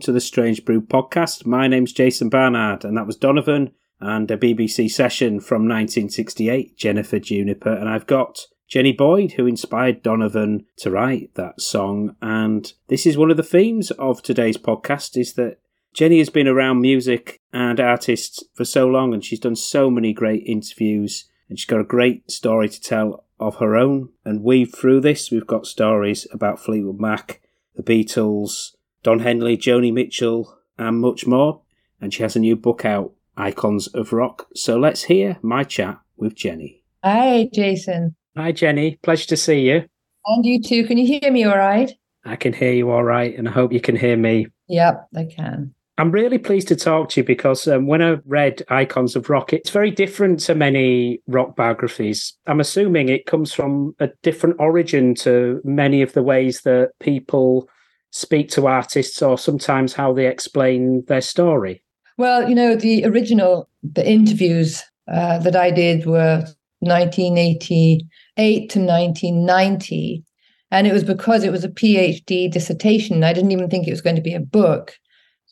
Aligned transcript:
to 0.00 0.12
the 0.12 0.20
Strange 0.20 0.64
Brew 0.64 0.80
podcast. 0.80 1.44
My 1.44 1.68
name's 1.68 1.92
Jason 1.92 2.30
Barnard, 2.30 2.84
and 2.84 2.96
that 2.96 3.06
was 3.06 3.16
Donovan 3.16 3.72
and 4.00 4.30
a 4.30 4.36
BBC 4.36 4.90
session 4.90 5.40
from 5.40 5.68
1968, 5.68 6.74
Jennifer 6.76 7.18
Juniper. 7.18 7.72
And 7.72 7.86
I've 7.86 8.06
got 8.06 8.46
Jenny 8.66 8.92
Boyd, 8.92 9.32
who 9.32 9.46
inspired 9.46 10.02
Donovan 10.02 10.64
to 10.78 10.90
write 10.90 11.34
that 11.34 11.60
song. 11.60 12.16
And 12.22 12.72
this 12.88 13.04
is 13.04 13.18
one 13.18 13.30
of 13.30 13.36
the 13.36 13.42
themes 13.42 13.90
of 13.92 14.22
today's 14.22 14.56
podcast: 14.56 15.20
is 15.20 15.34
that 15.34 15.58
Jenny 15.92 16.18
has 16.18 16.30
been 16.30 16.48
around 16.48 16.80
music 16.80 17.40
and 17.52 17.78
artists 17.78 18.42
for 18.54 18.64
so 18.64 18.86
long, 18.86 19.12
and 19.12 19.22
she's 19.22 19.40
done 19.40 19.56
so 19.56 19.90
many 19.90 20.14
great 20.14 20.44
interviews, 20.46 21.28
and 21.50 21.58
she's 21.58 21.66
got 21.66 21.80
a 21.80 21.84
great 21.84 22.30
story 22.30 22.70
to 22.70 22.80
tell 22.80 23.26
of 23.38 23.56
her 23.56 23.76
own. 23.76 24.08
And 24.24 24.42
weave 24.42 24.74
through 24.74 25.00
this, 25.00 25.30
we've 25.30 25.46
got 25.46 25.66
stories 25.66 26.26
about 26.32 26.58
Fleetwood 26.58 27.00
Mac, 27.00 27.42
the 27.76 27.82
Beatles, 27.82 28.76
Don 29.02 29.20
Henley, 29.20 29.56
Joni 29.56 29.92
Mitchell, 29.92 30.56
and 30.78 31.00
much 31.00 31.26
more. 31.26 31.62
And 32.00 32.12
she 32.12 32.22
has 32.22 32.36
a 32.36 32.40
new 32.40 32.56
book 32.56 32.84
out, 32.84 33.12
Icons 33.36 33.86
of 33.88 34.12
Rock. 34.12 34.48
So 34.54 34.78
let's 34.78 35.04
hear 35.04 35.38
my 35.42 35.64
chat 35.64 35.98
with 36.16 36.34
Jenny. 36.34 36.82
Hi, 37.04 37.48
Jason. 37.52 38.14
Hi, 38.36 38.52
Jenny. 38.52 38.98
Pleasure 39.02 39.26
to 39.28 39.36
see 39.36 39.60
you. 39.60 39.84
And 40.26 40.44
you 40.44 40.62
too. 40.62 40.86
Can 40.86 40.98
you 40.98 41.06
hear 41.06 41.30
me 41.30 41.44
all 41.44 41.56
right? 41.56 41.90
I 42.24 42.36
can 42.36 42.52
hear 42.52 42.72
you 42.72 42.90
all 42.90 43.02
right, 43.02 43.36
and 43.36 43.48
I 43.48 43.52
hope 43.52 43.72
you 43.72 43.80
can 43.80 43.96
hear 43.96 44.16
me. 44.16 44.46
Yep, 44.68 45.08
I 45.16 45.24
can. 45.24 45.74
I'm 45.96 46.10
really 46.10 46.38
pleased 46.38 46.68
to 46.68 46.76
talk 46.76 47.10
to 47.10 47.20
you 47.20 47.24
because 47.24 47.68
um, 47.68 47.86
when 47.86 48.00
I 48.00 48.18
read 48.24 48.62
Icons 48.68 49.16
of 49.16 49.28
Rock, 49.28 49.52
it's 49.52 49.68
very 49.68 49.90
different 49.90 50.40
to 50.40 50.54
many 50.54 51.20
rock 51.26 51.56
biographies. 51.56 52.34
I'm 52.46 52.60
assuming 52.60 53.08
it 53.08 53.26
comes 53.26 53.52
from 53.52 53.94
a 53.98 54.08
different 54.22 54.56
origin 54.58 55.14
to 55.16 55.60
many 55.62 56.00
of 56.00 56.14
the 56.14 56.22
ways 56.22 56.62
that 56.62 56.92
people 57.00 57.68
speak 58.10 58.48
to 58.50 58.66
artists 58.66 59.22
or 59.22 59.38
sometimes 59.38 59.92
how 59.92 60.12
they 60.12 60.26
explain 60.26 61.04
their 61.06 61.20
story. 61.20 61.82
Well, 62.18 62.48
you 62.48 62.54
know, 62.54 62.74
the 62.74 63.04
original, 63.04 63.68
the 63.82 64.08
interviews 64.08 64.82
uh, 65.10 65.38
that 65.38 65.56
I 65.56 65.70
did 65.70 66.06
were 66.06 66.44
1988 66.80 68.70
to 68.70 68.78
1990. 68.78 70.24
And 70.70 70.86
it 70.86 70.92
was 70.92 71.04
because 71.04 71.44
it 71.44 71.52
was 71.52 71.64
a 71.64 71.68
PhD 71.68 72.50
dissertation. 72.50 73.24
I 73.24 73.32
didn't 73.32 73.52
even 73.52 73.68
think 73.68 73.86
it 73.86 73.92
was 73.92 74.02
going 74.02 74.16
to 74.16 74.22
be 74.22 74.34
a 74.34 74.40
book 74.40 74.96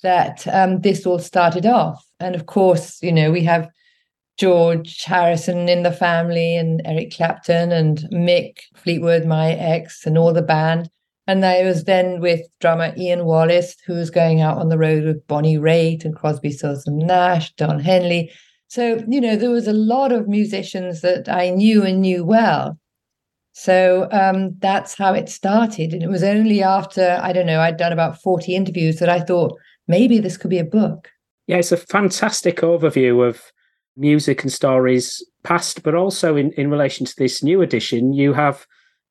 that 0.03 0.47
um, 0.49 0.81
this 0.81 1.07
all 1.07 1.19
started 1.19 1.67
off. 1.67 2.05
And 2.21 2.35
of 2.35 2.47
course, 2.47 3.03
you 3.03 3.13
know, 3.13 3.31
we 3.31 3.43
have 3.45 3.69
George 4.39 5.03
Harrison 5.03 5.69
in 5.69 5.83
the 5.83 5.93
family 5.93 6.57
and 6.57 6.81
Eric 6.85 7.15
Clapton 7.17 7.73
and 7.73 7.99
Mick 8.13 8.59
Fleetwood, 8.77 9.27
my 9.27 9.53
ex, 9.53 10.07
and 10.07 10.17
all 10.17 10.33
the 10.33 10.43
band. 10.43 10.89
And 11.29 11.45
I 11.45 11.63
was 11.63 11.85
then 11.85 12.21
with 12.21 12.41
drummer 12.59 12.95
Ian 12.97 13.27
Wallace, 13.27 13.77
who 13.87 13.93
was 13.93 14.09
going 14.09 14.41
out 14.41 14.57
on 14.57 14.71
the 14.71 14.79
road 14.79 15.05
with 15.05 15.27
Bonnie 15.27 15.59
Raitt 15.59 16.03
and 16.03 16.17
Crosby, 16.17 16.51
Stills 16.51 16.87
and 16.87 16.97
Nash, 16.97 17.55
Don 17.57 17.79
Henley. 17.79 18.33
So, 18.69 19.05
you 19.07 19.21
know, 19.21 19.37
there 19.37 19.51
was 19.51 19.69
a 19.69 19.75
lot 19.75 20.11
of 20.11 20.27
musicians 20.27 21.03
that 21.03 21.29
I 21.29 21.51
knew 21.51 21.85
and 21.85 22.01
knew 22.01 22.25
well. 22.25 22.79
So 23.53 24.09
um, 24.11 24.55
that's 24.61 24.97
how 24.97 25.13
it 25.13 25.29
started. 25.29 25.93
And 25.93 26.03
it 26.03 26.09
was 26.09 26.23
only 26.23 26.63
after, 26.63 27.21
I 27.23 27.35
don't 27.35 27.47
know, 27.47 27.61
I'd 27.61 27.77
done 27.77 27.93
about 27.93 28.23
40 28.23 28.55
interviews 28.55 28.97
that 28.97 29.11
I 29.11 29.21
thought 29.21 29.59
maybe 29.87 30.21
this 30.21 30.39
could 30.39 30.51
be 30.51 30.59
a 30.59 30.65
book. 30.65 31.11
Yeah, 31.47 31.57
it's 31.59 31.73
a 31.73 31.77
fantastic 31.77 32.59
overview 32.59 33.29
of 33.29 33.43
music 33.99 34.45
and 34.45 34.53
stories 34.53 35.23
past, 35.43 35.83
but 35.83 35.95
also 35.95 36.37
in, 36.37 36.53
in 36.53 36.71
relation 36.71 37.05
to 37.05 37.15
this 37.19 37.43
new 37.43 37.61
edition, 37.61 38.15
you 38.15 38.33
have 38.33 38.67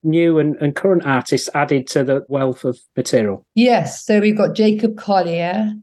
new 0.07 0.39
and, 0.39 0.55
and 0.55 0.75
current 0.75 1.05
artists 1.05 1.49
added 1.53 1.85
to 1.87 2.03
the 2.03 2.25
wealth 2.29 2.63
of 2.63 2.79
material. 2.95 3.45
Yes. 3.53 4.05
So 4.05 4.19
we've 4.19 4.37
got 4.37 4.55
Jacob 4.55 4.97
Collier 4.97 5.73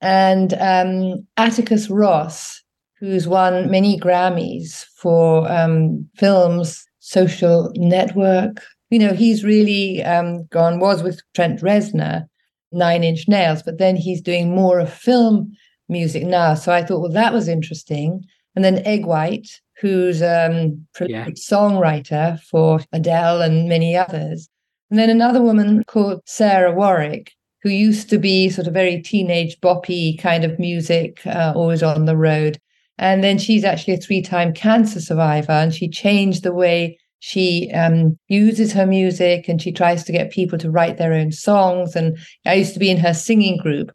and 0.00 0.54
um, 0.54 1.26
Atticus 1.36 1.88
Ross, 1.88 2.62
who's 3.00 3.26
won 3.26 3.70
many 3.70 3.98
Grammys 3.98 4.84
for 4.96 5.50
um, 5.50 6.08
films, 6.16 6.84
social 7.00 7.72
network. 7.76 8.62
You 8.90 8.98
know, 8.98 9.14
he's 9.14 9.42
really 9.42 10.04
um, 10.04 10.46
gone, 10.46 10.78
was 10.78 11.02
with 11.02 11.20
Trent 11.34 11.60
Reznor, 11.60 12.26
Nine 12.70 13.02
Inch 13.02 13.26
Nails, 13.26 13.62
but 13.62 13.78
then 13.78 13.96
he's 13.96 14.20
doing 14.20 14.54
more 14.54 14.78
of 14.78 14.92
film 14.92 15.52
music 15.88 16.24
now. 16.24 16.54
So 16.54 16.72
I 16.72 16.84
thought, 16.84 17.00
well, 17.00 17.12
that 17.12 17.32
was 17.32 17.48
interesting. 17.48 18.22
And 18.54 18.64
then 18.64 18.86
Egg 18.86 19.04
White, 19.06 19.48
who's 19.80 20.22
um, 20.22 20.86
a 21.00 21.08
Yeah. 21.08 21.26
songwriter 21.30 22.40
for 22.40 22.80
Adele 22.92 23.42
and 23.42 23.68
many 23.68 23.96
others. 23.96 24.48
And 24.90 24.98
then 24.98 25.10
another 25.10 25.42
woman 25.42 25.82
called 25.84 26.20
Sarah 26.26 26.72
Warwick, 26.72 27.32
who 27.62 27.70
used 27.70 28.10
to 28.10 28.18
be 28.18 28.50
sort 28.50 28.66
of 28.66 28.74
very 28.74 29.02
teenage 29.02 29.58
boppy 29.60 30.18
kind 30.18 30.44
of 30.44 30.58
music, 30.58 31.26
uh, 31.26 31.52
always 31.56 31.82
on 31.82 32.04
the 32.04 32.16
road. 32.16 32.58
And 32.98 33.24
then 33.24 33.38
she's 33.38 33.64
actually 33.64 33.94
a 33.94 33.98
three 33.98 34.22
time 34.22 34.52
cancer 34.52 35.00
survivor, 35.00 35.52
and 35.52 35.74
she 35.74 35.88
changed 35.88 36.42
the 36.44 36.52
way 36.52 36.98
she 37.18 37.70
um, 37.72 38.18
uses 38.28 38.74
her 38.74 38.86
music 38.86 39.48
and 39.48 39.60
she 39.60 39.72
tries 39.72 40.04
to 40.04 40.12
get 40.12 40.30
people 40.30 40.58
to 40.58 40.70
write 40.70 40.98
their 40.98 41.14
own 41.14 41.32
songs. 41.32 41.96
And 41.96 42.18
I 42.44 42.52
used 42.52 42.74
to 42.74 42.78
be 42.78 42.90
in 42.90 42.98
her 42.98 43.14
singing 43.14 43.56
group. 43.56 43.90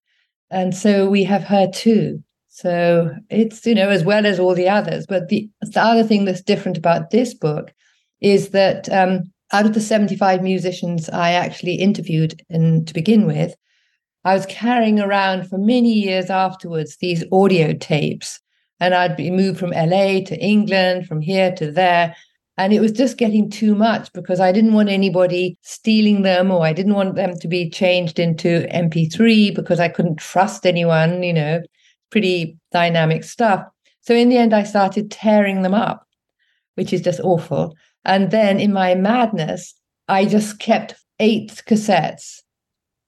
And 0.50 0.76
so 0.76 1.08
we 1.08 1.24
have 1.26 1.44
her 1.44 1.68
too. 1.72 2.24
So 2.60 3.16
it's, 3.30 3.66
you 3.66 3.74
know, 3.74 3.88
as 3.88 4.04
well 4.04 4.26
as 4.26 4.38
all 4.38 4.54
the 4.54 4.68
others. 4.68 5.06
But 5.08 5.30
the, 5.30 5.50
the 5.62 5.80
other 5.82 6.04
thing 6.04 6.26
that's 6.26 6.42
different 6.42 6.78
about 6.78 7.10
this 7.10 7.34
book 7.34 7.74
is 8.20 8.50
that 8.50 8.92
um, 8.92 9.32
out 9.54 9.66
of 9.66 9.74
the 9.74 9.80
75 9.80 10.44
musicians 10.44 11.08
I 11.08 11.32
actually 11.32 11.76
interviewed 11.76 12.42
in, 12.50 12.84
to 12.84 12.94
begin 12.94 13.26
with, 13.26 13.56
I 14.26 14.34
was 14.34 14.46
carrying 14.48 15.00
around 15.00 15.48
for 15.48 15.58
many 15.58 15.94
years 15.94 16.30
afterwards 16.30 16.98
these 16.98 17.24
audio 17.32 17.72
tapes. 17.72 18.42
And 18.82 18.94
I'd 18.94 19.16
be 19.16 19.32
moved 19.32 19.58
from 19.58 19.72
LA 19.72 20.20
to 20.26 20.38
England, 20.38 21.08
from 21.08 21.22
here 21.22 21.54
to 21.56 21.72
there. 21.72 22.14
And 22.58 22.74
it 22.74 22.82
was 22.82 22.92
just 22.92 23.18
getting 23.18 23.50
too 23.50 23.74
much 23.74 24.12
because 24.12 24.42
I 24.42 24.52
didn't 24.52 24.74
want 24.74 24.90
anybody 24.90 25.58
stealing 25.62 26.24
them 26.24 26.52
or 26.52 26.66
I 26.66 26.74
didn't 26.74 26.96
want 26.96 27.16
them 27.16 27.40
to 27.40 27.48
be 27.48 27.70
changed 27.70 28.20
into 28.20 28.68
MP3 28.74 29.56
because 29.56 29.80
I 29.80 29.88
couldn't 29.88 30.18
trust 30.18 30.66
anyone, 30.66 31.24
you 31.24 31.32
know, 31.32 31.62
pretty 32.12 32.58
dynamic 32.72 33.24
stuff. 33.24 33.66
So 34.02 34.14
in 34.14 34.30
the 34.30 34.38
end, 34.38 34.54
I 34.54 34.64
started 34.64 35.12
tearing 35.12 35.62
them 35.62 35.74
up, 35.74 36.06
which 36.76 36.94
is 36.94 37.02
just 37.02 37.20
awful. 37.22 37.76
And 38.06 38.32
then 38.32 38.60
in 38.60 38.74
my 38.74 38.96
madness, 38.96 39.74
I 40.08 40.26
just 40.26 40.60
kept 40.60 40.96
eight 41.20 41.62
cassettes 41.68 42.42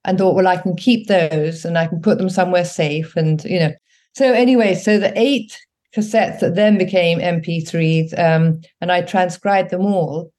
and 0.04 0.18
thought, 0.18 0.34
well, 0.34 0.48
I 0.48 0.56
can 0.56 0.76
keep 0.76 1.08
those 1.08 1.64
and 1.64 1.78
I 1.78 1.86
can 1.86 2.00
put 2.00 2.18
them 2.18 2.30
somewhere 2.30 2.64
safe. 2.64 3.16
And, 3.16 3.42
you 3.44 3.58
know, 3.58 3.72
so 4.14 4.32
anyway, 4.32 4.74
so 4.74 4.98
the 4.98 5.12
eight 5.18 5.58
cassettes 5.96 6.40
that 6.40 6.54
then 6.54 6.78
became 6.78 7.18
MP3s, 7.18 8.18
um, 8.18 8.60
and 8.80 8.92
I 8.92 9.02
transcribed 9.02 9.70
them 9.70 9.82
all 9.82 10.32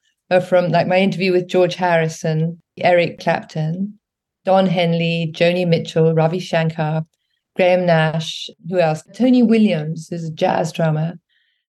from 0.47 0.69
like 0.69 0.87
my 0.87 0.97
interview 0.97 1.31
with 1.31 1.47
George 1.47 1.75
Harrison, 1.75 2.61
Eric 2.77 3.19
Clapton, 3.19 3.99
Don 4.45 4.65
Henley, 4.65 5.31
Joni 5.35 5.67
Mitchell, 5.67 6.13
Ravi 6.13 6.39
Shankar, 6.39 7.05
Graham 7.55 7.85
Nash, 7.85 8.49
who 8.69 8.79
else? 8.79 9.03
Tony 9.13 9.43
Williams, 9.43 10.07
who's 10.09 10.25
a 10.25 10.31
jazz 10.31 10.71
drummer. 10.71 11.15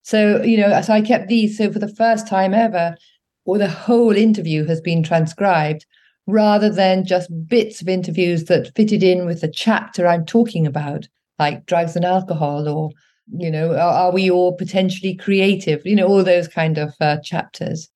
So, 0.03 0.43
you 0.43 0.57
know, 0.57 0.81
so 0.83 0.93
I 0.93 1.01
kept 1.01 1.29
these. 1.29 1.57
So 1.59 1.73
for 1.73 1.79
the 1.79 1.95
first 1.95 2.27
time 2.27 2.55
ever, 2.55 2.97
or 3.45 3.59
the 3.59 3.69
whole 3.69 4.17
interview 4.17 4.65
has 4.67 4.81
been 4.81 5.03
transcribed 5.03 5.85
rather 6.27 6.71
than 6.71 7.05
just 7.05 7.31
bits 7.47 7.83
of 7.83 7.89
interviews 7.89 8.45
that 8.45 8.75
fitted 8.75 9.03
in 9.03 9.27
with 9.27 9.43
the 9.43 9.49
chapter 9.49 10.07
I'm 10.07 10.25
talking 10.25 10.67
about, 10.67 11.07
like 11.39 11.67
drugs 11.67 11.97
and 11.97 12.05
alcohol 12.05 12.69
or 12.69 12.91
you 13.33 13.51
know 13.51 13.73
are, 13.73 13.79
are, 13.79 14.13
we 14.13 14.31
all 14.31 14.53
potentially 14.55 15.15
creative 15.15 15.85
you 15.85 15.97
know 15.97 16.07
all 16.07 16.23
those 16.23 16.49
kind 16.49 16.79
of 16.79 16.95
uh, 17.01 17.17
chapters 17.23 17.89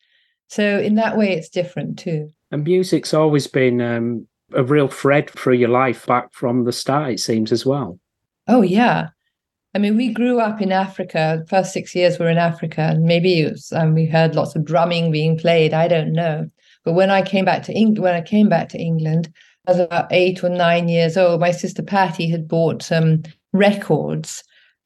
so 0.49 0.79
in 0.79 0.95
that 0.95 1.17
way 1.17 1.33
it's 1.33 1.49
different 1.49 1.99
too 1.99 2.31
and 2.51 2.65
music's 2.65 3.13
always 3.13 3.47
been 3.47 3.81
um, 3.81 4.27
a 4.53 4.65
real 4.65 4.89
thread 4.89 5.31
through 5.31 5.55
your 5.55 5.69
life 5.69 6.07
back 6.07 6.33
from 6.33 6.65
the 6.65 6.73
start 6.73 7.13
it 7.13 7.21
seems 7.21 7.53
as 7.53 7.67
well. 7.67 7.99
Oh 8.47 8.63
yeah. 8.63 9.09
I 9.75 9.79
mean 9.79 9.97
we 9.97 10.13
grew 10.13 10.41
up 10.41 10.61
in 10.61 10.73
africa. 10.73 11.39
The 11.41 11.47
first 11.49 11.73
six 11.73 11.95
years 11.95 12.19
were 12.19 12.29
in 12.29 12.39
africa. 12.39 12.83
And 12.83 13.05
maybe 13.05 13.45
was, 13.45 13.73
um, 13.73 13.95
we 13.95 14.07
heard 14.07 14.35
lots 14.35 14.57
of 14.57 14.65
drumming 14.65 15.11
being 15.11 15.39
played. 15.39 15.75
I 15.75 15.89
don't 15.89 16.13
know. 16.13 16.49
But 16.85 16.95
when 16.95 17.11
i 17.11 17.23
came 17.23 17.45
back 17.45 17.63
to 17.65 17.73
england 17.73 18.03
when 18.03 18.15
i 18.15 18.23
came 18.23 18.49
back 18.49 18.69
to 18.71 18.79
england 18.79 19.33
I 19.67 19.73
was 19.73 19.81
about 19.81 20.11
eight 20.11 20.43
or 20.43 20.49
nine 20.49 20.89
years 20.89 21.17
old 21.17 21.41
my 21.41 21.51
sister 21.51 21.83
patty 21.83 22.29
had 22.31 22.49
bought 22.49 22.83
some 22.83 23.23
records. 23.53 24.43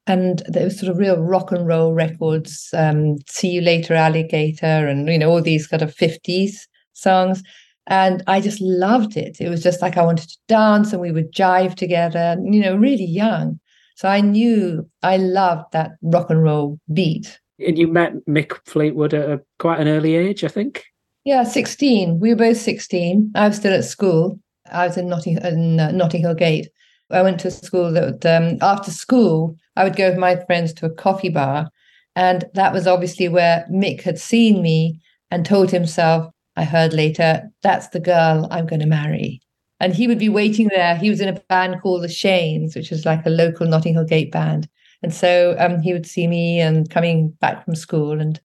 And 0.09 0.43
there 0.49 0.65
was 0.65 0.81
sort 0.81 0.91
of 0.91 0.99
real 0.99 1.23
rock 1.23 1.53
and 1.53 1.65
roll 1.65 1.95
records 1.95 2.69
um, 2.77 3.19
see 3.29 3.51
you 3.51 3.61
later 3.61 3.95
alligator 3.95 4.89
and 4.89 5.09
you 5.09 5.19
know 5.19 5.31
all 5.31 5.41
these 5.41 5.69
kind 5.69 5.83
of 5.83 5.95
50s 5.95 6.67
songs 6.93 7.43
and 7.87 8.23
i 8.27 8.41
just 8.41 8.61
loved 8.61 9.17
it. 9.17 9.37
It 9.41 9.49
was 9.49 9.63
just 9.63 9.83
like 9.83 9.97
i 9.97 10.05
wanted 10.05 10.29
to 10.29 10.39
dance 10.49 10.93
and 10.93 11.01
we 11.01 11.13
would 11.13 11.33
jive 11.33 11.75
together 11.75 12.37
you 12.43 12.61
know 12.61 12.77
really 12.77 13.05
young. 13.05 13.59
So 13.97 14.09
i 14.09 14.21
knew 14.21 14.89
i 15.03 15.17
loved 15.17 15.73
that 15.73 15.93
rock 16.03 16.31
and 16.31 16.43
roll 16.43 16.79
beat. 16.93 17.39
And 17.65 17.79
you 17.79 17.89
met 17.89 18.15
mick 18.29 18.59
fleetwood 18.67 19.15
at 19.15 19.31
a, 19.31 19.41
quite 19.59 19.81
an 19.81 19.89
early 19.89 20.15
age 20.15 20.45
i 20.45 20.49
think? 20.49 20.85
Yeah 21.25 21.45
16 21.45 22.21
we 22.21 22.31
were 22.31 22.37
both 22.37 22.59
16 22.59 23.33
i 23.35 23.49
was 23.49 23.57
still 23.57 23.75
at 23.75 23.85
school. 23.85 24.39
I 24.71 24.87
was 24.87 24.97
in 24.97 25.09
notting, 25.09 25.39
in, 25.39 25.81
uh, 25.81 25.91
notting 25.91 26.23
hill 26.23 26.35
gate. 26.35 26.69
I 27.11 27.23
went 27.23 27.41
to 27.41 27.51
school 27.51 27.93
that 27.93 28.25
um, 28.25 28.59
after 28.63 28.91
school, 28.91 29.57
I 29.77 29.85
would 29.85 29.97
go 29.97 30.09
with 30.09 30.19
my 30.19 30.37
friends 30.47 30.73
to 30.75 30.87
a 30.87 30.91
coffee 30.91 31.29
bar. 31.29 31.69
And 32.17 32.45
that 32.55 32.73
was 32.73 32.87
obviously 32.87 33.29
where 33.29 33.67
Mick 33.71 34.03
had 34.03 34.19
seen 34.19 34.63
me 34.63 35.01
and 35.31 35.45
told 35.45 35.71
himself, 35.71 36.32
I 36.57 36.65
heard 36.65 36.93
later, 36.93 37.51
that's 37.63 37.89
the 37.89 38.01
girl 38.01 38.49
I'm 38.51 38.67
going 38.67 38.81
to 38.81 38.87
marry. 38.87 39.41
And 39.81 39.95
he 39.95 40.07
would 40.07 40.19
be 40.19 40.29
waiting 40.29 40.69
there. 40.69 40.97
He 40.97 41.11
was 41.11 41.21
in 41.21 41.29
a 41.29 41.41
band 41.49 41.81
called 41.83 42.03
the 42.03 42.09
Cheynes, 42.09 42.77
which 42.77 42.93
is 42.93 43.05
like 43.05 43.27
a 43.27 43.31
local 43.31 43.67
Notting 43.67 43.95
Hill 43.95 44.05
Gate 44.05 44.31
band. 44.31 44.69
And 45.03 45.13
so 45.13 45.57
um, 45.59 45.81
he 45.81 45.93
would 45.93 46.07
see 46.07 46.29
me 46.29 46.61
and 46.61 46.89
coming 46.89 47.31
back 47.41 47.65
from 47.65 47.75
school. 47.75 48.21
And 48.21 48.41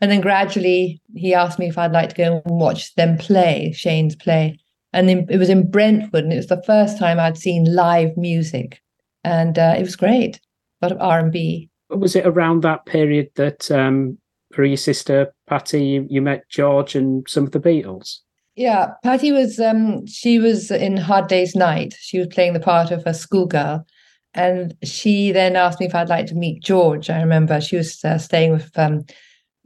and 0.00 0.10
then 0.10 0.20
gradually 0.20 1.00
he 1.14 1.34
asked 1.34 1.58
me 1.58 1.68
if 1.68 1.78
I'd 1.78 1.92
like 1.92 2.10
to 2.10 2.14
go 2.14 2.42
and 2.44 2.60
watch 2.60 2.94
them 2.94 3.16
play, 3.16 3.72
Cheynes 3.74 4.14
play 4.14 4.58
and 4.96 5.10
in, 5.10 5.26
it 5.28 5.36
was 5.36 5.50
in 5.50 5.70
Brentwood, 5.70 6.24
and 6.24 6.32
it 6.32 6.36
was 6.36 6.46
the 6.46 6.62
first 6.62 6.98
time 6.98 7.20
I'd 7.20 7.36
seen 7.36 7.74
live 7.74 8.16
music, 8.16 8.82
and 9.24 9.58
uh, 9.58 9.74
it 9.76 9.82
was 9.82 9.94
great. 9.94 10.40
A 10.80 10.86
lot 10.86 10.92
of 10.92 11.00
R 11.02 11.18
and 11.18 11.30
B. 11.30 11.68
Was 11.90 12.16
it 12.16 12.26
around 12.26 12.62
that 12.62 12.86
period 12.86 13.28
that 13.36 13.70
um, 13.70 14.18
for 14.56 14.64
your 14.64 14.78
sister 14.78 15.32
Patty, 15.46 15.84
you, 15.84 16.06
you 16.08 16.22
met 16.22 16.48
George 16.48 16.96
and 16.96 17.28
some 17.28 17.44
of 17.44 17.52
the 17.52 17.60
Beatles? 17.60 18.20
Yeah, 18.56 18.92
Patty 19.04 19.30
was 19.30 19.60
um, 19.60 20.06
she 20.06 20.38
was 20.38 20.70
in 20.70 20.96
Hard 20.96 21.28
Day's 21.28 21.54
Night. 21.54 21.94
She 22.00 22.18
was 22.18 22.28
playing 22.28 22.54
the 22.54 22.60
part 22.60 22.90
of 22.90 23.02
a 23.04 23.12
schoolgirl, 23.12 23.86
and 24.32 24.74
she 24.82 25.30
then 25.30 25.56
asked 25.56 25.78
me 25.78 25.86
if 25.86 25.94
I'd 25.94 26.08
like 26.08 26.26
to 26.28 26.34
meet 26.34 26.62
George. 26.62 27.10
I 27.10 27.20
remember 27.20 27.60
she 27.60 27.76
was 27.76 28.02
uh, 28.02 28.16
staying 28.16 28.52
with 28.52 28.76
um, 28.78 29.04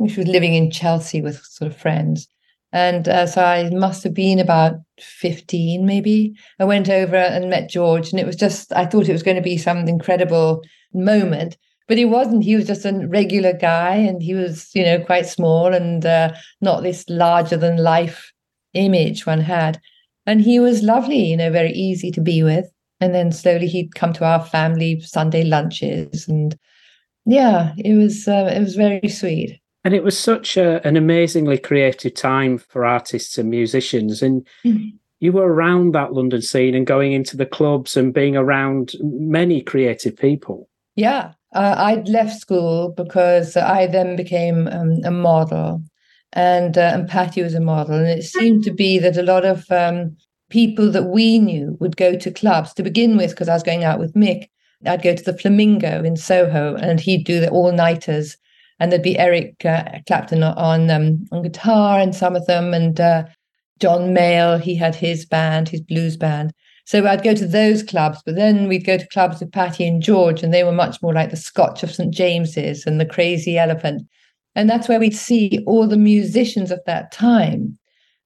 she 0.09 0.19
was 0.19 0.27
living 0.27 0.55
in 0.55 0.73
Chelsea 0.73 1.23
with 1.23 1.41
sort 1.45 1.71
of 1.71 1.79
friends, 1.79 2.27
and 2.73 3.09
uh, 3.09 3.27
so 3.27 3.45
I 3.45 3.71
must 3.71 4.03
have 4.03 4.15
been 4.15 4.41
about 4.41 4.75
15, 4.99 5.87
maybe. 5.87 6.35
I 6.59 6.65
went 6.65 6.89
over 6.89 7.17
and 7.17 7.49
met 7.49 7.71
George, 7.71 8.11
and 8.11 8.19
it 8.19 8.27
was 8.27 8.37
just, 8.37 8.73
I 8.73 8.87
thought 8.87 9.09
it 9.09 9.13
was 9.13 9.23
going 9.23 9.37
to 9.37 9.43
be 9.43 9.57
some 9.57 9.87
incredible 9.89 10.63
moment, 10.93 11.57
but 11.91 11.99
he 11.99 12.05
wasn't. 12.05 12.45
He 12.45 12.55
was 12.55 12.69
just 12.69 12.85
a 12.85 13.05
regular 13.09 13.53
guy, 13.53 13.97
and 13.97 14.23
he 14.23 14.33
was, 14.33 14.71
you 14.77 14.85
know, 14.85 15.01
quite 15.01 15.27
small 15.27 15.75
and 15.75 16.07
uh, 16.07 16.33
not 16.61 16.85
this 16.85 17.05
larger 17.09 17.57
than 17.57 17.79
life 17.83 18.33
image 18.75 19.27
one 19.27 19.41
had. 19.41 19.81
And 20.25 20.41
he 20.41 20.61
was 20.61 20.85
lovely, 20.85 21.19
you 21.19 21.37
know, 21.37 21.51
very 21.51 21.73
easy 21.73 22.13
to 22.13 22.21
be 22.21 22.45
with. 22.45 22.71
And 23.01 23.13
then 23.13 23.33
slowly 23.33 23.67
he'd 23.67 23.97
come 23.97 24.13
to 24.13 24.25
our 24.25 24.41
family 24.41 25.01
Sunday 25.01 25.43
lunches, 25.43 26.29
and 26.29 26.57
yeah, 27.27 27.75
it 27.77 27.95
was 27.95 28.29
uh, 28.29 28.53
it 28.55 28.61
was 28.61 28.77
very 28.77 29.09
sweet. 29.09 29.61
And 29.83 29.93
it 29.93 30.05
was 30.05 30.17
such 30.17 30.57
a, 30.57 30.87
an 30.87 30.97
amazingly 30.97 31.59
creative 31.59 32.15
time 32.15 32.59
for 32.59 32.85
artists 32.85 33.37
and 33.37 33.51
musicians. 33.51 34.23
And 34.23 34.47
mm-hmm. 34.65 34.91
you 35.19 35.33
were 35.33 35.53
around 35.53 35.97
that 35.97 36.13
London 36.13 36.41
scene 36.41 36.77
and 36.77 36.87
going 36.87 37.11
into 37.11 37.37
the 37.37 37.47
clubs 37.47 37.97
and 37.97 38.15
being 38.15 38.37
around 38.37 38.93
many 39.01 39.61
creative 39.61 40.17
people. 40.17 40.69
Yeah. 40.95 41.33
Uh, 41.53 41.75
I'd 41.77 42.09
left 42.09 42.41
school 42.41 42.91
because 42.97 43.57
I 43.57 43.87
then 43.87 44.17
became 44.17 44.69
um, 44.69 45.01
a 45.05 45.11
model. 45.11 45.83
And, 46.33 46.79
uh, 46.79 46.93
and 46.95 47.09
Patty 47.09 47.43
was 47.43 47.55
a 47.55 47.61
model. 47.61 47.95
And 47.95 48.07
it 48.07 48.23
seemed 48.23 48.63
to 48.65 48.73
be 48.73 48.99
that 48.99 49.17
a 49.17 49.23
lot 49.23 49.45
of 49.45 49.71
um, 49.71 50.17
people 50.49 50.91
that 50.93 51.05
we 51.05 51.39
knew 51.39 51.77
would 51.81 51.97
go 51.97 52.17
to 52.17 52.31
clubs 52.31 52.73
to 52.75 52.85
begin 52.85 53.17
with, 53.17 53.31
because 53.31 53.49
I 53.49 53.55
was 53.55 53.65
going 53.65 53.83
out 53.83 53.99
with 53.99 54.15
Mick. 54.15 54.49
I'd 54.87 55.03
go 55.03 55.15
to 55.15 55.25
the 55.25 55.37
Flamingo 55.37 56.05
in 56.05 56.17
Soho 56.17 56.75
and 56.77 57.01
he'd 57.01 57.25
do 57.25 57.41
the 57.41 57.51
all 57.51 57.73
nighters 57.73 58.37
and 58.81 58.91
there'd 58.91 59.03
be 59.03 59.19
Eric 59.19 59.65
uh, 59.65 59.85
Clapton 60.07 60.43
on 60.43 60.91
um, 60.91 61.27
on 61.31 61.43
guitar 61.43 62.01
and 62.01 62.17
some 62.17 62.35
of 62.35 62.47
them, 62.47 62.75
and 62.75 62.99
uh, 62.99 63.25
John 63.79 64.15
Mayall. 64.15 64.61
He 64.61 64.75
had 64.75 64.95
his 64.95 65.27
band, 65.27 65.69
his 65.69 65.83
blues 65.83 66.17
band. 66.17 66.53
So 66.91 67.07
I'd 67.07 67.23
go 67.23 67.35
to 67.35 67.47
those 67.47 67.85
clubs, 67.85 68.21
but 68.27 68.35
then 68.35 68.67
we'd 68.67 68.85
go 68.85 68.99
to 68.99 69.07
clubs 69.07 69.39
with 69.39 69.53
Patty 69.53 69.87
and 69.87 70.03
George, 70.03 70.43
and 70.43 70.53
they 70.53 70.65
were 70.65 70.73
much 70.73 71.01
more 71.01 71.15
like 71.15 71.31
the 71.31 71.37
Scotch 71.37 71.85
of 71.85 71.95
St 71.95 72.13
James's 72.13 72.85
and 72.85 73.01
the 73.01 73.07
Crazy 73.07 73.57
Elephant, 73.57 74.03
and 74.57 74.69
that's 74.69 74.89
where 74.89 74.99
we'd 74.99 75.15
see 75.17 75.63
all 75.69 75.87
the 75.87 75.97
musicians 75.97 76.73
of 76.73 76.81
that 76.87 77.13
time. 77.13 77.79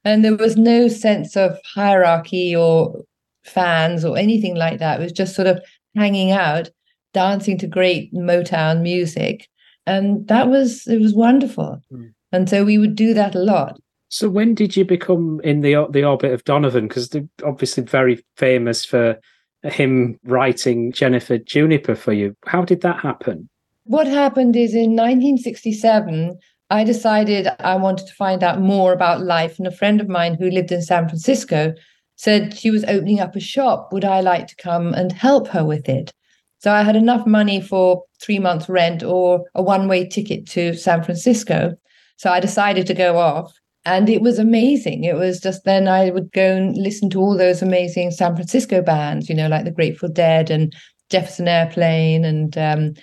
And 0.03 0.25
there 0.25 0.35
was 0.35 0.57
no 0.57 0.89
sense 0.89 1.37
of 1.37 1.59
hierarchy 1.75 2.57
or 2.57 3.05
fans 3.45 4.03
or 4.03 4.17
anything 4.17 4.55
like 4.55 4.79
that. 4.79 4.99
It 4.99 5.03
was 5.03 5.13
just 5.13 5.35
sort 5.35 5.47
of 5.47 5.61
hanging 5.95 6.31
out, 6.31 6.71
dancing 7.13 7.59
to 7.59 7.67
great 7.67 8.15
Motown 8.15 8.81
music 8.81 9.47
and 9.87 10.27
that 10.29 10.49
was 10.49 10.87
it 10.87 11.01
was 11.01 11.15
wonderful 11.15 11.81
mm. 11.93 12.13
and 12.33 12.49
so 12.49 12.65
we 12.65 12.79
would 12.79 12.95
do 12.95 13.15
that 13.15 13.35
a 13.35 13.39
lot 13.39 13.79
So 14.15 14.29
when 14.29 14.55
did 14.55 14.77
you 14.77 14.85
become 14.85 15.41
in 15.43 15.63
the 15.63 15.89
the 15.91 16.05
orbit 16.05 16.33
of 16.33 16.45
Donovan? 16.45 16.87
Because 16.87 17.09
they're 17.09 17.29
obviously 17.45 17.83
very 17.83 18.25
famous 18.37 18.85
for 18.85 19.19
him 19.65 20.21
writing 20.23 20.93
Jennifer 20.93 21.37
Juniper 21.37 21.97
for 21.97 22.13
you. 22.13 22.37
How 22.47 22.65
did 22.65 22.83
that 22.83 23.01
happen? 23.01 23.49
What 23.87 24.07
happened 24.07 24.55
is 24.55 24.73
in 24.73 24.95
1967, 24.95 26.39
I 26.71 26.85
decided 26.85 27.49
I 27.59 27.75
wanted 27.75 28.07
to 28.07 28.15
find 28.15 28.45
out 28.45 28.61
more 28.61 28.93
about 28.93 29.23
life. 29.23 29.59
And 29.59 29.67
a 29.67 29.73
friend 29.73 30.01
of 30.01 30.09
mine 30.09 30.37
who 30.39 30.49
lived 30.49 30.71
in 30.71 30.83
San 30.83 31.09
Francisco 31.09 31.75
said 32.15 32.57
she 32.57 32.71
was 32.71 32.85
opening 32.85 33.19
up 33.19 33.35
a 33.35 33.41
shop. 33.41 33.93
Would 33.93 34.05
I 34.05 34.21
like 34.21 34.47
to 34.47 34.57
come 34.57 34.95
and 34.95 35.11
help 35.11 35.49
her 35.49 35.65
with 35.65 35.89
it? 35.89 36.13
So 36.59 36.71
I 36.71 36.85
had 36.85 36.95
enough 36.95 37.27
money 37.27 37.61
for 37.61 38.05
three 38.23 38.39
months' 38.39 38.69
rent 38.69 39.03
or 39.03 39.47
a 39.57 39.63
one 39.63 39.89
way 39.89 40.07
ticket 40.07 40.47
to 40.51 40.75
San 40.75 41.03
Francisco. 41.03 41.75
So 42.17 42.31
I 42.31 42.39
decided 42.39 42.87
to 42.87 42.95
go 42.95 43.19
off. 43.19 43.53
And 43.87 44.09
it 44.09 44.23
was 44.23 44.39
amazing. 44.39 45.05
It 45.05 45.15
was 45.15 45.41
just 45.41 45.65
then 45.65 45.89
I 45.89 46.11
would 46.11 46.33
go 46.33 46.57
and 46.57 46.77
listen 46.77 47.11
to 47.11 47.21
all 47.21 47.37
those 47.37 47.61
amazing 47.61 48.13
San 48.13 48.35
Francisco 48.35 48.81
bands, 48.81 49.29
you 49.29 49.35
know, 49.35 49.49
like 49.49 49.65
the 49.65 49.71
Grateful 49.71 50.09
Dead 50.09 50.51
and 50.51 50.75
Jefferson 51.11 51.49
Airplane 51.49 52.25
and 52.25 52.57
um, 52.57 52.95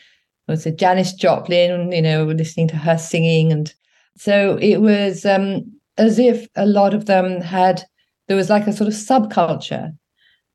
was 0.47 0.65
it 0.65 0.77
Janis 0.77 1.13
Joplin, 1.13 1.91
you 1.91 2.01
know, 2.01 2.25
listening 2.25 2.67
to 2.69 2.77
her 2.77 2.97
singing. 2.97 3.51
And 3.51 3.71
so 4.17 4.57
it 4.59 4.77
was 4.77 5.23
um, 5.25 5.71
as 5.97 6.17
if 6.17 6.47
a 6.55 6.65
lot 6.65 6.95
of 6.95 7.05
them 7.05 7.41
had, 7.41 7.83
there 8.27 8.38
was 8.38 8.50
like 8.50 8.65
a 8.65 8.73
sort 8.73 8.88
of 8.88 8.93
subculture 8.95 9.91